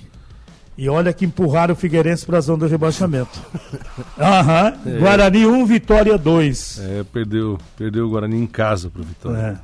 E 0.77 0.89
olha 0.89 1.13
que 1.13 1.25
empurraram 1.27 1.75
o 1.75 1.77
Figueirense 1.77 2.25
para 2.25 2.39
a 2.39 2.41
zona 2.41 2.61
do 2.61 2.67
rebaixamento. 2.67 3.39
Aham. 4.19 4.73
Guarani 4.99 5.47
1, 5.47 5.67
Vitória 5.67 6.17
2. 6.17 6.79
É, 6.81 7.05
perdeu, 7.05 7.59
perdeu 7.77 8.07
o 8.07 8.11
Guarani 8.11 8.37
em 8.41 8.47
casa 8.47 8.89
pro 8.89 9.03
Vitória. 9.03 9.39
É, 9.39 9.57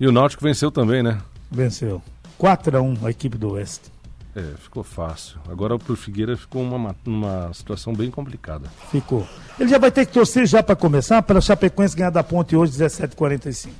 E 0.00 0.06
o 0.06 0.12
Náutico 0.12 0.42
venceu 0.44 0.70
também, 0.70 1.02
né? 1.02 1.18
venceu. 1.50 2.00
4 2.36 2.76
a 2.76 2.80
1 2.80 2.98
a 3.06 3.10
equipe 3.10 3.36
do 3.36 3.52
Oeste. 3.52 3.90
É, 4.36 4.42
ficou 4.62 4.84
fácil. 4.84 5.38
Agora 5.50 5.76
pro 5.76 5.96
Figueira 5.96 6.36
ficou 6.36 6.62
uma, 6.62 6.94
uma 7.04 7.52
situação 7.52 7.92
bem 7.92 8.08
complicada. 8.08 8.68
Ficou. 8.92 9.26
Ele 9.58 9.68
já 9.68 9.78
vai 9.78 9.90
ter 9.90 10.06
que 10.06 10.12
torcer 10.12 10.46
já 10.46 10.62
para 10.62 10.76
começar 10.76 11.20
para 11.22 11.38
a 11.38 11.40
Chapecoense 11.40 11.96
ganhar 11.96 12.10
da 12.10 12.22
Ponte 12.22 12.54
hoje 12.54 12.72
17:45. 12.78 13.70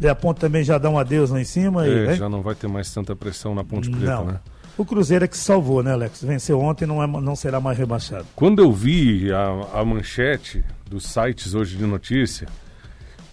E 0.00 0.08
a 0.08 0.14
Ponte 0.14 0.38
também 0.40 0.62
já 0.64 0.78
dá 0.78 0.88
um 0.88 0.98
adeus 0.98 1.28
lá 1.28 1.40
em 1.40 1.44
cima 1.44 1.86
e 1.86 1.90
É, 1.90 2.06
né? 2.06 2.14
já 2.14 2.28
não 2.28 2.40
vai 2.40 2.54
ter 2.54 2.68
mais 2.68 2.90
tanta 2.94 3.14
pressão 3.14 3.54
na 3.54 3.62
Ponte 3.64 3.90
Preta, 3.90 4.06
Não. 4.14 4.24
né? 4.26 4.40
O 4.78 4.84
Cruzeiro 4.84 5.24
é 5.24 5.28
que 5.28 5.36
se 5.36 5.42
salvou, 5.42 5.82
né, 5.82 5.90
Alex? 5.92 6.22
Venceu 6.22 6.60
ontem, 6.60 6.86
não, 6.86 7.02
é, 7.02 7.06
não 7.08 7.34
será 7.34 7.60
mais 7.60 7.76
rebaixado. 7.76 8.24
Quando 8.36 8.62
eu 8.62 8.72
vi 8.72 9.32
a, 9.32 9.80
a 9.80 9.84
manchete 9.84 10.64
dos 10.88 11.04
sites 11.04 11.52
hoje 11.52 11.76
de 11.76 11.84
notícia, 11.84 12.46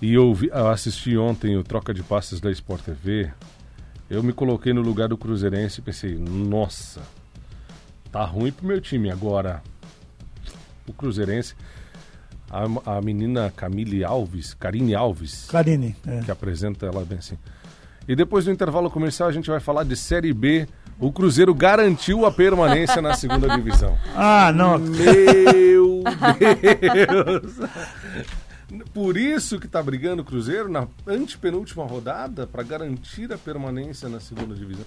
e 0.01 0.11
eu, 0.11 0.33
vi, 0.33 0.49
assisti 0.51 1.15
ontem 1.15 1.55
o 1.55 1.63
Troca 1.63 1.93
de 1.93 2.01
Passes 2.01 2.41
da 2.41 2.49
Sport 2.49 2.81
TV, 2.81 3.31
eu 4.09 4.23
me 4.23 4.33
coloquei 4.33 4.73
no 4.73 4.81
lugar 4.81 5.07
do 5.07 5.15
Cruzeirense 5.15 5.81
e 5.81 5.83
pensei, 5.83 6.15
nossa, 6.17 7.03
tá 8.11 8.25
ruim 8.25 8.51
pro 8.51 8.65
meu 8.65 8.81
time. 8.81 9.11
Agora, 9.11 9.61
o 10.87 10.93
Cruzeirense, 10.93 11.53
a, 12.49 12.97
a 12.97 13.01
menina 13.03 13.53
Camille 13.55 14.03
Alves, 14.03 14.55
Karine 14.55 14.95
Alves, 14.95 15.45
Karine, 15.45 15.95
é. 16.07 16.21
que 16.21 16.31
apresenta 16.31 16.87
ela 16.87 17.05
bem 17.05 17.19
assim. 17.19 17.37
E 18.07 18.15
depois 18.15 18.45
do 18.45 18.51
intervalo 18.51 18.89
comercial 18.89 19.29
a 19.29 19.31
gente 19.31 19.49
vai 19.49 19.59
falar 19.59 19.83
de 19.83 19.95
Série 19.95 20.33
B 20.33 20.67
O 20.99 21.11
Cruzeiro 21.11 21.53
garantiu 21.53 22.25
a 22.25 22.31
permanência 22.31 23.01
na 23.01 23.13
segunda 23.15 23.49
divisão. 23.55 23.97
Ah, 24.15 24.51
não. 24.53 24.77
Meu 24.77 26.03
Deus! 26.03 27.53
Por 28.93 29.17
isso 29.17 29.59
que 29.59 29.67
tá 29.67 29.83
brigando 29.83 30.21
o 30.21 30.25
Cruzeiro 30.25 30.69
na 30.69 30.87
antepenúltima 31.05 31.85
rodada 31.85 32.47
para 32.47 32.63
garantir 32.63 33.31
a 33.31 33.37
permanência 33.37 34.07
na 34.07 34.19
segunda 34.19 34.55
divisão. 34.55 34.85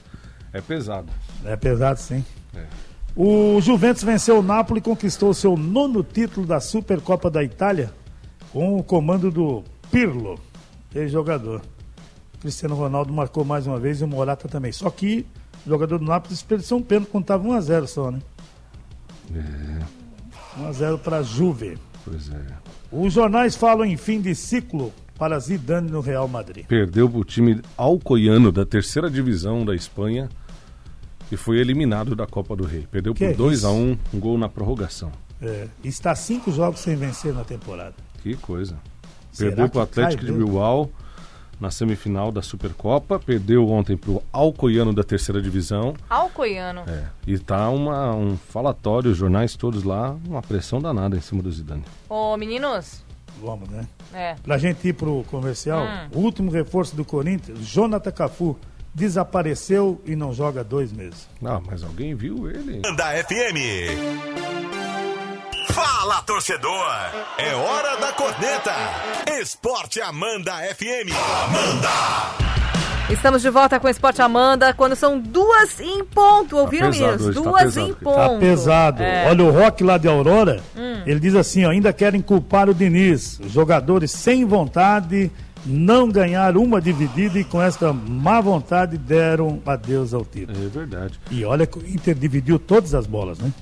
É 0.52 0.60
pesado. 0.60 1.08
É 1.44 1.56
pesado, 1.56 2.00
sim. 2.00 2.24
É. 2.54 2.64
O 3.14 3.60
Juventus 3.60 4.02
venceu 4.02 4.38
o 4.38 4.42
Napoli 4.42 4.80
e 4.80 4.82
conquistou 4.82 5.34
seu 5.34 5.56
nono 5.56 6.02
título 6.02 6.46
da 6.46 6.60
Supercopa 6.60 7.30
da 7.30 7.42
Itália 7.42 7.92
com 8.52 8.76
o 8.76 8.82
comando 8.82 9.30
do 9.30 9.62
Pirlo, 9.90 10.40
ex-jogador. 10.94 11.60
Cristiano 12.40 12.74
Ronaldo 12.74 13.12
marcou 13.12 13.44
mais 13.44 13.66
uma 13.66 13.78
vez 13.78 14.00
e 14.00 14.04
o 14.04 14.08
Morata 14.08 14.48
também. 14.48 14.72
Só 14.72 14.88
que 14.90 15.26
o 15.66 15.68
jogador 15.68 15.98
do 15.98 16.04
Napoli 16.04 16.32
desperdiçou 16.34 16.78
um 16.78 16.82
pênalti 16.82 17.10
quando 17.10 17.24
estava 17.24 17.46
1x0 17.46 17.86
só, 17.86 18.10
né? 18.10 18.20
É, 19.34 20.60
1x0 20.62 20.98
para 20.98 21.22
Juve. 21.22 21.78
pois 22.04 22.30
é. 22.30 22.40
Os 22.90 23.12
jornais 23.12 23.54
falam 23.54 23.84
em 23.84 23.96
fim 23.96 24.20
de 24.20 24.34
ciclo 24.34 24.92
para 25.18 25.38
Zidane 25.38 25.90
no 25.90 26.00
Real 26.00 26.26
Madrid. 26.26 26.64
Perdeu 26.66 27.08
pro 27.10 27.22
time 27.24 27.60
alcoiano 27.76 28.50
da 28.50 28.64
terceira 28.64 29.10
divisão 29.10 29.64
da 29.64 29.74
Espanha 29.74 30.28
e 31.30 31.36
foi 31.36 31.58
eliminado 31.58 32.16
da 32.16 32.26
Copa 32.26 32.56
do 32.56 32.64
Rei. 32.64 32.86
Perdeu 32.90 33.12
Que 33.12 33.28
por 33.28 33.36
2 33.36 33.58
isso? 33.58 33.66
a 33.66 33.72
1 33.72 33.98
um 34.14 34.18
gol 34.20 34.38
na 34.38 34.48
prorrogação. 34.48 35.12
É, 35.42 35.68
está 35.84 36.14
cinco 36.14 36.50
jogos 36.50 36.80
sem 36.80 36.96
vencer 36.96 37.34
na 37.34 37.44
temporada. 37.44 37.94
Que 38.22 38.34
coisa. 38.36 38.76
Será 39.30 39.50
Perdeu 39.50 39.68
que 39.68 39.74
cai 39.74 39.82
Atlético 39.82 40.24
de? 40.24 40.32
Bilbao 40.32 40.90
na 41.60 41.70
semifinal 41.70 42.30
da 42.30 42.40
Supercopa, 42.42 43.18
perdeu 43.18 43.68
ontem 43.68 43.96
pro 43.96 44.22
Alcoiano 44.32 44.92
da 44.92 45.02
terceira 45.02 45.40
divisão. 45.42 45.94
Alcoiano. 46.08 46.82
É, 46.86 47.04
e 47.26 47.38
tá 47.38 47.68
uma, 47.70 48.14
um 48.14 48.36
falatório, 48.36 49.10
os 49.10 49.16
jornais 49.16 49.56
todos 49.56 49.82
lá, 49.82 50.16
uma 50.26 50.40
pressão 50.42 50.80
danada 50.80 51.16
em 51.16 51.20
cima 51.20 51.42
do 51.42 51.50
Zidane. 51.50 51.84
Ô, 52.08 52.36
meninos. 52.36 53.02
Vamos, 53.42 53.68
né? 53.68 53.86
É. 54.12 54.34
Pra 54.42 54.58
gente 54.58 54.88
ir 54.88 54.92
pro 54.94 55.24
comercial, 55.30 55.84
Hum. 55.84 56.08
o 56.14 56.18
último 56.20 56.50
reforço 56.50 56.96
do 56.96 57.04
Corinthians, 57.04 57.60
Jonathan 57.60 58.10
Cafu, 58.10 58.56
desapareceu 58.94 60.00
e 60.04 60.16
não 60.16 60.32
joga 60.34 60.64
dois 60.64 60.92
meses. 60.92 61.28
Ah, 61.44 61.60
mas 61.64 61.82
alguém 61.84 62.14
viu 62.14 62.50
ele? 62.50 62.80
Amanda 62.84 63.04
FM. 63.24 64.57
Fala, 65.78 66.20
torcedor! 66.22 66.90
É 67.38 67.54
hora 67.54 67.96
da 68.00 68.12
corneta. 68.12 68.74
Esporte 69.40 70.00
Amanda 70.00 70.54
FM. 70.74 71.14
Amanda! 71.44 71.88
Estamos 73.08 73.42
de 73.42 73.48
volta 73.48 73.78
com 73.78 73.86
o 73.86 73.90
Esporte 73.90 74.20
Amanda, 74.20 74.74
quando 74.74 74.96
são 74.96 75.20
duas 75.20 75.78
em 75.78 76.04
ponto. 76.04 76.56
Ouviram, 76.56 76.90
meninos? 76.90 77.22
hoje, 77.22 77.32
tá 77.32 77.40
duas 77.40 77.62
pesado, 77.62 77.90
em 77.90 77.94
ponto. 77.94 78.16
Tá 78.16 78.38
pesado. 78.40 79.02
É. 79.04 79.24
Hum. 79.24 79.28
Olha 79.28 79.44
o 79.44 79.50
Rock 79.52 79.84
lá 79.84 79.98
de 79.98 80.08
Aurora, 80.08 80.60
ele 81.06 81.20
diz 81.20 81.36
assim, 81.36 81.64
ó, 81.64 81.70
ainda 81.70 81.92
querem 81.92 82.20
culpar 82.20 82.68
o 82.68 82.74
Diniz. 82.74 83.38
Os 83.38 83.52
jogadores 83.52 84.10
sem 84.10 84.44
vontade 84.44 85.30
não 85.64 86.08
ganharam 86.08 86.62
uma 86.62 86.80
dividida 86.80 87.38
e 87.38 87.44
com 87.44 87.62
esta 87.62 87.92
má 87.92 88.40
vontade 88.40 88.98
deram 88.98 89.62
adeus 89.64 90.12
ao 90.12 90.24
título. 90.24 90.58
É 90.58 90.68
verdade. 90.68 91.20
E 91.30 91.44
olha 91.44 91.66
que 91.66 91.78
o 91.78 91.88
Inter 91.88 92.16
dividiu 92.16 92.58
todas 92.58 92.94
as 92.94 93.06
bolas, 93.06 93.38
né? 93.38 93.52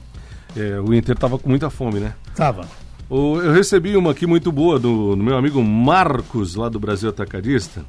É, 0.56 0.80
o 0.80 0.92
Inter 0.94 1.16
tava 1.16 1.38
com 1.38 1.48
muita 1.48 1.68
fome, 1.70 2.00
né? 2.00 2.14
Tava. 2.34 2.66
O- 3.08 3.38
eu 3.40 3.52
recebi 3.52 3.96
uma 3.96 4.10
aqui 4.12 4.26
muito 4.26 4.50
boa 4.50 4.78
do, 4.78 5.14
do 5.14 5.22
meu 5.22 5.36
amigo 5.36 5.62
Marcos, 5.62 6.54
lá 6.54 6.68
do 6.68 6.80
Brasil 6.80 7.08
Atacadista. 7.10 7.84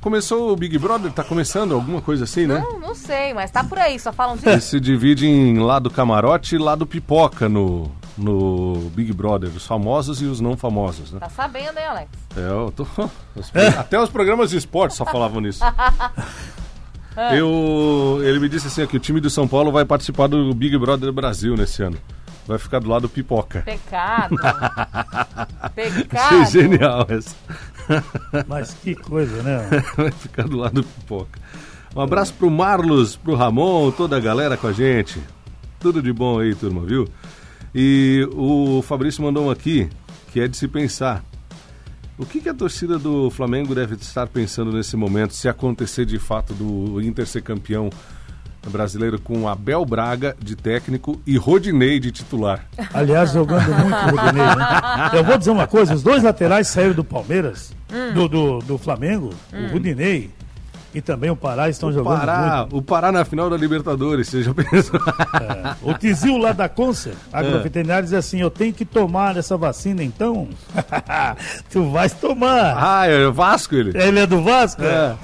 Começou 0.00 0.52
o 0.52 0.56
Big 0.56 0.78
Brother, 0.78 1.10
tá 1.10 1.24
começando 1.24 1.74
alguma 1.74 2.00
coisa 2.00 2.22
assim, 2.22 2.46
né? 2.46 2.60
Não, 2.60 2.78
não 2.78 2.94
sei, 2.94 3.34
mas 3.34 3.50
tá 3.50 3.64
por 3.64 3.78
aí, 3.78 3.98
só 3.98 4.12
falam 4.12 4.36
disso. 4.36 4.60
se 4.60 4.78
divide 4.78 5.26
em 5.26 5.58
lado 5.58 5.90
camarote 5.90 6.54
e 6.54 6.58
lado 6.58 6.86
pipoca 6.86 7.48
no, 7.48 7.90
no 8.16 8.74
Big 8.94 9.12
Brother, 9.12 9.50
os 9.50 9.66
famosos 9.66 10.22
e 10.22 10.24
os 10.24 10.40
não 10.40 10.56
famosos, 10.56 11.10
né? 11.10 11.18
Tá 11.18 11.28
sabendo, 11.28 11.76
hein, 11.78 11.84
Alex? 11.84 12.10
É, 12.36 12.48
eu 12.48 12.72
tô... 12.76 12.86
Até 13.76 13.98
os 14.00 14.08
programas 14.08 14.50
de 14.50 14.56
esporte 14.56 14.94
só 14.94 15.04
falavam 15.04 15.40
nisso. 15.40 15.64
Eu, 17.36 18.20
ele 18.22 18.38
me 18.38 18.48
disse 18.48 18.66
assim, 18.68 18.82
ó, 18.82 18.86
que 18.86 18.96
o 18.96 19.00
time 19.00 19.20
do 19.20 19.28
São 19.28 19.46
Paulo 19.46 19.70
vai 19.70 19.84
participar 19.84 20.26
do 20.26 20.52
Big 20.54 20.76
Brother 20.78 21.12
Brasil 21.12 21.56
nesse 21.56 21.82
ano. 21.82 21.98
Vai 22.46 22.58
ficar 22.58 22.80
do 22.80 22.88
lado 22.88 23.08
pipoca. 23.08 23.62
Pecado. 23.62 24.36
Achei 25.60 25.90
Pecado. 25.90 26.50
genial 26.50 27.06
essa. 27.08 27.36
Mas 28.48 28.74
que 28.74 28.94
coisa, 28.94 29.42
né? 29.42 29.68
Vai 29.96 30.10
ficar 30.10 30.44
do 30.48 30.56
lado 30.56 30.82
pipoca. 30.82 31.38
Um 31.94 32.00
abraço 32.00 32.34
pro 32.34 32.50
Marlos, 32.50 33.16
pro 33.16 33.34
Ramon, 33.34 33.90
toda 33.92 34.16
a 34.16 34.20
galera 34.20 34.56
com 34.56 34.66
a 34.66 34.72
gente. 34.72 35.20
Tudo 35.78 36.02
de 36.02 36.12
bom 36.12 36.40
aí, 36.40 36.54
turma, 36.54 36.80
viu? 36.80 37.06
E 37.74 38.26
o 38.32 38.82
Fabrício 38.82 39.22
mandou 39.22 39.46
um 39.46 39.50
aqui, 39.50 39.88
que 40.32 40.40
é 40.40 40.48
de 40.48 40.56
se 40.56 40.66
pensar. 40.66 41.22
O 42.18 42.26
que, 42.26 42.40
que 42.40 42.48
a 42.48 42.54
torcida 42.54 42.98
do 42.98 43.30
Flamengo 43.30 43.74
deve 43.74 43.94
estar 43.94 44.26
pensando 44.26 44.72
nesse 44.72 44.96
momento, 44.96 45.34
se 45.34 45.48
acontecer 45.48 46.04
de 46.04 46.18
fato 46.18 46.52
do 46.52 47.00
Inter 47.00 47.26
ser 47.26 47.42
campeão 47.42 47.90
brasileiro 48.68 49.20
com 49.20 49.48
Abel 49.48 49.84
Braga 49.84 50.36
de 50.38 50.54
técnico 50.54 51.20
e 51.26 51.36
Rodinei 51.36 51.98
de 51.98 52.12
titular? 52.12 52.66
Aliás, 52.92 53.32
jogando 53.32 53.66
muito 53.74 53.96
o 53.96 54.16
Rodinei, 54.16 54.44
né? 54.44 55.10
Eu 55.14 55.24
vou 55.24 55.38
dizer 55.38 55.50
uma 55.50 55.66
coisa, 55.66 55.94
os 55.94 56.02
dois 56.02 56.22
laterais 56.22 56.68
saíram 56.68 56.94
do 56.94 57.02
Palmeiras, 57.02 57.74
do, 58.14 58.28
do, 58.28 58.58
do 58.60 58.78
Flamengo, 58.78 59.30
o 59.52 59.72
Rodinei 59.72 60.30
e 60.94 61.00
também 61.00 61.30
o 61.30 61.36
Pará 61.36 61.68
estão 61.68 61.92
jogando 61.92 62.18
Pará, 62.18 62.58
muito. 62.60 62.76
o 62.76 62.82
Pará 62.82 63.10
na 63.10 63.24
final 63.24 63.48
da 63.48 63.56
Libertadores, 63.56 64.28
você 64.28 64.42
já 64.42 64.52
pensou? 64.54 65.00
É. 65.40 65.76
O 65.82 65.94
Tizil 65.94 66.36
lá 66.36 66.52
da 66.52 66.68
Concer, 66.68 67.14
agroveterinário, 67.32 68.04
diz 68.04 68.14
assim, 68.14 68.40
eu 68.40 68.50
tenho 68.50 68.72
que 68.72 68.84
tomar 68.84 69.36
essa 69.36 69.56
vacina, 69.56 70.02
então? 70.02 70.48
tu 71.70 71.90
vais 71.90 72.12
tomar. 72.12 72.74
ah, 72.76 73.06
é 73.06 73.30
Vasco 73.30 73.74
ele? 73.74 73.96
Ele 73.96 74.20
é 74.20 74.26
do 74.26 74.42
Vasco? 74.42 74.82
É. 74.82 75.16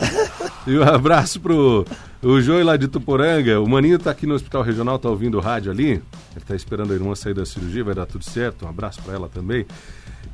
E 0.67 0.79
um 0.79 0.83
abraço 0.83 1.41
pro 1.41 1.85
o 2.23 2.41
Joey 2.41 2.65
lá 2.65 2.77
de 2.77 2.89
Tuporanga. 2.89 3.61
O 3.61 3.69
Maninho 3.69 3.99
tá 3.99 4.11
aqui 4.11 4.27
no 4.27 4.35
Hospital 4.35 4.63
Regional, 4.63 4.99
tá 4.99 5.09
ouvindo 5.09 5.39
o 5.39 5.41
rádio 5.41 5.71
ali. 5.71 6.03
Ele 6.35 6.45
tá 6.47 6.55
esperando 6.55 6.93
a 6.93 6.95
irmã 6.95 7.15
sair 7.15 7.35
da 7.35 7.47
cirurgia, 7.47 7.85
vai 7.85 7.95
dar 7.95 8.07
tudo 8.07 8.25
certo. 8.25 8.67
Um 8.67 8.69
abraço 8.69 9.01
pra 9.03 9.15
ela 9.15 9.29
também. 9.29 9.65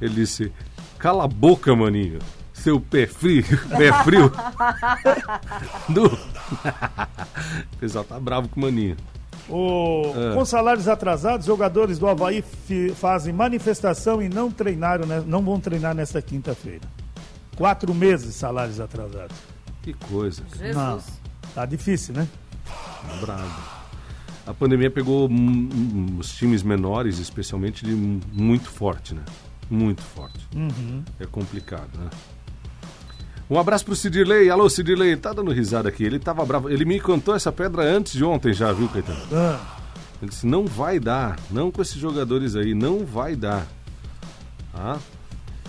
Ele 0.01 0.14
disse: 0.14 0.51
Cala 0.99 1.25
a 1.25 1.29
boca, 1.29 1.75
Maninho. 1.77 2.18
Seu 2.64 2.81
pé 2.81 3.07
frio. 3.07 3.44
Pé 3.77 3.92
frio. 4.05 4.33
Do... 5.90 6.07
o 7.74 7.77
pessoal 7.79 8.05
tá 8.05 8.18
bravo 8.18 8.48
com 8.48 8.59
o 8.59 8.62
Maninho. 8.62 8.96
O- 9.50 10.12
É. 10.16 10.35
Com 10.35 10.44
salários 10.46 10.88
atrasados, 10.88 11.44
jogadores 11.46 11.98
do 11.98 12.09
Havaí 12.09 12.42
fi- 12.66 12.88
fazem 12.94 13.35
manifestação 13.35 14.22
e 14.22 14.31
não 14.31 14.50
treinaram, 14.50 15.07
né? 15.07 15.22
não 15.27 15.42
vão 15.42 15.61
treinar 15.61 15.94
nesta 15.94 16.22
quinta-feira. 16.22 16.81
Quatro 17.55 17.92
meses 17.94 18.29
de 18.29 18.33
salários 18.33 18.81
atrasados. 18.81 19.37
Que 19.83 19.92
coisa. 19.92 20.42
Jesus. 20.57 20.74
Não, 20.74 20.98
tá 21.55 21.66
difícil, 21.66 22.14
né? 22.14 22.27
Tá 22.64 23.16
bravo. 23.20 23.74
A 24.46 24.55
pandemia 24.55 24.90
pegou 24.90 25.29
os 26.18 26.33
times 26.35 26.62
menores, 26.62 27.18
especialmente, 27.18 27.85
de 27.85 27.94
muito 27.94 28.70
forte, 28.70 29.14
né? 29.14 29.22
Muito 29.68 30.00
forte. 30.03 30.46
É 31.20 31.27
complicado, 31.27 31.90
né? 31.98 32.09
Um 33.50 33.59
abraço 33.59 33.85
pro 33.85 33.94
Cidirley. 33.94 34.48
Alô, 34.50 34.68
Cidirley. 34.70 35.16
Tá 35.16 35.33
dando 35.33 35.50
risada 35.52 35.88
aqui. 35.88 36.02
Ele 36.04 36.18
tava 36.18 36.44
bravo. 36.44 36.70
Ele 36.70 36.85
me 36.85 36.98
contou 36.98 37.35
essa 37.35 37.52
pedra 37.52 37.83
antes 37.83 38.12
de 38.14 38.24
ontem 38.24 38.52
já, 38.54 38.72
viu, 38.72 38.88
Caetano? 38.88 39.20
Ah, 39.33 39.61
Ele 40.22 40.30
disse, 40.30 40.46
não 40.46 40.64
vai 40.66 40.98
dar. 40.98 41.38
Não 41.50 41.70
com 41.70 41.83
esses 41.83 41.96
jogadores 41.96 42.57
aí. 42.57 42.74
Não 42.74 43.04
vai 43.04 43.37
dar. 43.37 43.66
Tá? 44.72 44.98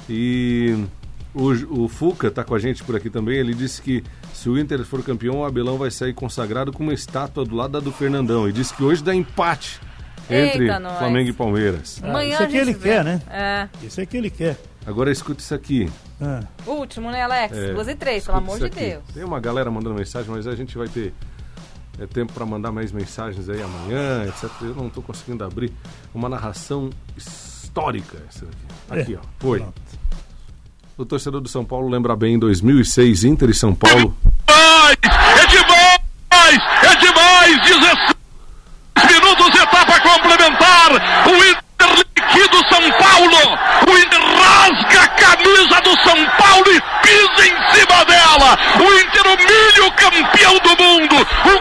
E 0.09 0.85
o, 1.33 1.83
o 1.83 1.87
Fuca 1.89 2.31
tá 2.31 2.43
com 2.43 2.55
a 2.55 2.59
gente 2.59 2.81
por 2.83 2.95
aqui 2.95 3.09
também. 3.09 3.37
Ele 3.37 3.53
disse 3.53 3.81
que 3.81 4.03
se 4.33 4.49
o 4.49 4.57
Inter 4.57 4.83
for 4.85 5.03
campeão, 5.03 5.39
o 5.39 5.45
Abelão 5.45 5.77
vai 5.77 5.91
sair 5.91 6.13
consagrado 6.13 6.71
com 6.71 6.81
uma 6.81 6.93
estátua 6.93 7.43
do 7.43 7.55
lado 7.55 7.71
da 7.71 7.79
do 7.81 7.91
Fernandão. 7.91 8.47
E 8.47 8.53
disse 8.53 8.73
que 8.73 8.83
hoje 8.83 9.03
dá 9.03 9.13
empate 9.13 9.81
entre 10.29 10.63
Eita, 10.63 10.79
nós. 10.79 10.97
Flamengo 10.97 11.29
e 11.29 11.33
Palmeiras. 11.33 11.99
Amanhã 12.01 12.33
isso 12.35 12.43
é 12.43 12.47
que 12.47 12.57
ele 12.57 12.73
vê. 12.73 12.89
quer, 12.89 13.03
né? 13.03 13.21
É. 13.29 13.67
Isso 13.83 13.99
é 13.99 14.05
que 14.05 14.15
ele 14.15 14.29
quer. 14.29 14.57
Agora 14.85 15.11
escuta 15.11 15.41
isso 15.41 15.53
aqui. 15.53 15.89
Ah, 16.21 16.41
Último, 16.65 17.11
né, 17.11 17.23
Alex? 17.23 17.57
É, 17.57 17.73
Duas 17.73 17.87
e 17.87 17.95
três, 17.95 18.23
pelo 18.25 18.37
amor 18.37 18.57
de. 18.59 18.69
Deus. 18.69 19.03
Tem 19.13 19.23
uma 19.23 19.39
galera 19.39 19.69
mandando 19.69 19.95
mensagem, 19.95 20.29
mas 20.31 20.47
a 20.47 20.55
gente 20.55 20.77
vai 20.77 20.87
ter 20.87 21.13
é, 21.99 22.05
tempo 22.07 22.31
para 22.33 22.45
mandar 22.45 22.71
mais 22.71 22.91
mensagens 22.91 23.49
aí 23.49 23.61
amanhã, 23.61 24.25
etc. 24.27 24.49
Eu 24.61 24.75
não 24.75 24.89
tô 24.89 25.01
conseguindo 25.01 25.43
abrir 25.43 25.71
uma 26.13 26.29
narração 26.29 26.89
histórica 27.17 28.17
essa 28.29 28.45
aqui. 28.45 29.01
Aqui, 29.01 29.13
É, 29.15 29.17
ó. 29.17 29.21
Foi. 29.39 29.59
pronto. 29.59 29.81
O 30.97 31.05
torcedor 31.05 31.41
do 31.41 31.49
São 31.49 31.65
Paulo 31.65 31.89
lembra 31.89 32.15
bem 32.15 32.35
em 32.35 32.39
2006, 32.39 33.25
Inter 33.25 33.49
e 33.49 33.53
São 33.53 33.75
Paulo. 33.75 34.15
É 34.47 35.45
demais! 35.47 36.61
É 36.83 36.95
demais! 36.95 37.61
16 37.67 38.15
minutos, 39.11 39.59
etapa 39.61 39.99
complementar. 39.99 40.91
O 41.27 41.35
Inter 41.43 41.89
liquida 41.97 42.55
o 42.55 42.65
São 42.69 42.91
Paulo. 42.97 43.57
O 43.91 43.97
Inter 43.97 44.21
rasga 44.39 45.01
a 45.01 45.07
camisa 45.09 45.81
do 45.81 46.01
São 46.01 46.25
Paulo 46.37 46.65
e 46.71 46.81
pisa 47.03 47.45
em 47.45 47.73
cima 47.73 48.05
dela. 48.05 48.57
O 48.79 48.99
Inter 48.99 49.25
humilha 49.27 49.87
o 49.87 49.91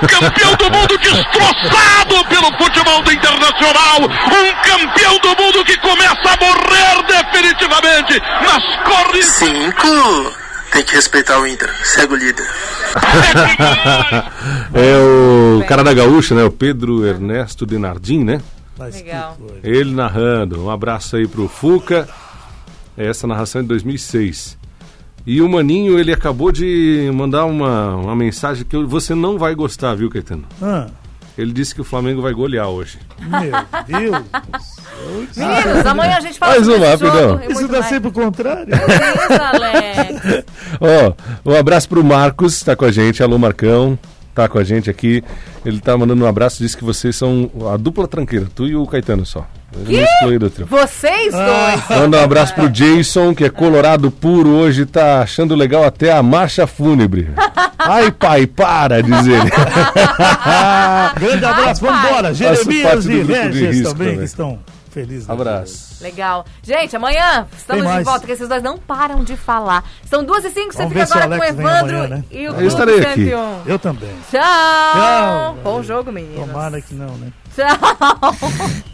campeão 0.07 0.55
do 0.57 0.64
mundo. 0.71 0.99
Destroçado 0.99 2.25
pelo 2.29 2.57
futebol 2.59 3.03
do 3.03 3.12
Internacional. 3.12 4.01
Um 4.03 4.55
campeão 4.62 5.19
do 5.19 5.43
mundo 5.43 5.64
que 5.64 5.77
começa 5.79 6.31
a 6.31 6.37
morrer 6.37 7.03
definitivamente 7.07 8.21
nas 8.43 8.64
corridas. 8.85 9.31
Cinco. 9.35 10.45
Tem 10.73 10.85
que 10.85 10.95
respeitar 10.95 11.38
o 11.38 11.47
Inter. 11.47 11.71
Segue 11.85 12.14
o 12.14 12.17
líder. 12.17 12.47
é 14.75 14.97
o 14.99 15.64
cara 15.67 15.85
da 15.85 15.95
gaúcha, 15.95 16.35
né? 16.35 16.43
O 16.43 16.51
Pedro 16.51 17.07
Ernesto 17.07 17.64
Denardim, 17.64 18.25
né? 18.25 18.40
Que 18.77 18.83
Legal. 18.83 19.38
Ele 19.62 19.95
narrando. 19.95 20.64
Um 20.64 20.71
abraço 20.71 21.17
aí 21.17 21.29
pro 21.29 21.49
Fuca. 21.49 22.09
Essa 22.97 23.27
narração 23.27 23.61
é 23.61 23.62
de 23.62 23.69
2006. 23.69 24.59
E 25.26 25.40
o 25.40 25.48
Maninho, 25.48 25.98
ele 25.98 26.12
acabou 26.12 26.52
de 26.52 27.10
mandar 27.14 27.46
uma, 27.46 27.96
uma 27.96 28.14
mensagem 28.16 28.64
que 28.64 28.76
você 28.84 29.14
não 29.14 29.38
vai 29.38 29.54
gostar, 29.54 29.94
viu, 29.94 30.10
Caetano? 30.10 30.44
Ah, 30.60 30.87
Ele 31.38 31.50
disse 31.52 31.74
que 31.74 31.80
o 31.80 31.84
Flamengo 31.84 32.20
vai 32.20 32.32
golear 32.34 32.68
hoje. 32.68 32.98
meu 33.20 34.00
Deus. 34.10 34.24
Meninos, 35.37 35.87
amanhã 35.87 36.16
a 36.16 36.20
gente 36.20 36.38
fala 36.38 36.52
Mais 36.52 36.68
uma, 36.68 36.87
rapidão. 36.88 37.40
Isso 37.50 37.66
dá 37.68 37.78
mais. 37.78 37.87
sempre 37.87 38.08
o 38.08 38.12
contrário. 38.12 38.68
Isso, 38.74 39.42
Alex. 39.42 40.44
Ó, 40.80 41.50
um 41.50 41.54
abraço 41.56 41.88
pro 41.88 42.04
Marcos, 42.04 42.62
tá 42.62 42.76
com 42.76 42.84
a 42.84 42.92
gente. 42.92 43.22
Alô, 43.22 43.38
Marcão, 43.38 43.98
tá 44.34 44.46
com 44.48 44.58
a 44.58 44.64
gente 44.64 44.90
aqui. 44.90 45.24
Ele 45.64 45.80
tá 45.80 45.96
mandando 45.96 46.22
um 46.24 46.28
abraço, 46.28 46.58
disse 46.62 46.76
que 46.76 46.84
vocês 46.84 47.16
são 47.16 47.50
a 47.72 47.76
dupla 47.78 48.06
tranqueira, 48.06 48.46
tu 48.54 48.66
e 48.66 48.76
o 48.76 48.87
Caetano 48.87 49.24
só. 49.24 49.46
Ele 49.87 49.96
não 49.98 50.04
excluiu 50.04 50.38
do 50.38 50.50
trio. 50.50 50.66
Vocês 50.66 51.32
dois. 51.32 51.98
Manda 52.00 52.18
um 52.18 52.24
abraço 52.24 52.54
pro 52.54 52.68
Jason, 52.68 53.34
que 53.34 53.44
é 53.44 53.50
colorado 53.50 54.10
puro 54.10 54.50
hoje, 54.50 54.87
tá 54.87 55.22
achando 55.22 55.54
legal 55.54 55.84
até 55.84 56.12
a 56.12 56.22
marcha 56.22 56.66
fúnebre. 56.66 57.30
Ai, 57.78 58.10
pai, 58.10 58.46
para, 58.46 59.02
diz 59.02 59.26
ele. 59.26 59.50
Grande 61.20 61.44
abraço, 61.44 61.80
vamos 61.84 62.04
embora. 62.04 62.34
Jeremias 62.34 63.06
e 63.06 63.22
Regis 63.22 63.82
também, 63.82 63.82
também. 63.82 64.18
que 64.18 64.24
estão 64.24 64.58
felizes. 64.90 65.28
Abraço. 65.28 66.02
Legal. 66.02 66.46
Gente, 66.62 66.94
amanhã 66.96 67.46
estamos 67.56 67.82
Tem 67.82 67.90
de 67.90 67.94
mais. 67.94 68.04
volta, 68.04 68.20
porque 68.20 68.32
esses 68.32 68.48
dois 68.48 68.62
não 68.62 68.78
param 68.78 69.24
de 69.24 69.37
falar. 69.37 69.84
São 70.08 70.24
duas 70.24 70.44
e 70.44 70.50
cinco, 70.50 70.72
você 70.72 70.84
Vamos 70.87 70.92
fica 70.92 71.24
agora 71.24 71.37
com 71.37 71.42
o 71.42 71.48
Evandro 71.48 71.96
amanhã, 71.96 72.08
né? 72.08 72.24
e 72.30 72.48
o 72.48 72.54
Eu 72.54 72.66
estarei 72.68 73.00
aqui. 73.00 73.24
101. 73.26 73.60
Eu 73.66 73.78
também. 73.78 74.10
Tchau. 74.30 74.40
Tchau. 74.40 75.58
Bom 75.64 75.82
jogo, 75.82 76.12
meninos. 76.12 76.46
Tomara 76.46 76.80
que 76.80 76.94
não, 76.94 77.16
né? 77.16 77.28
Tchau. 77.54 78.84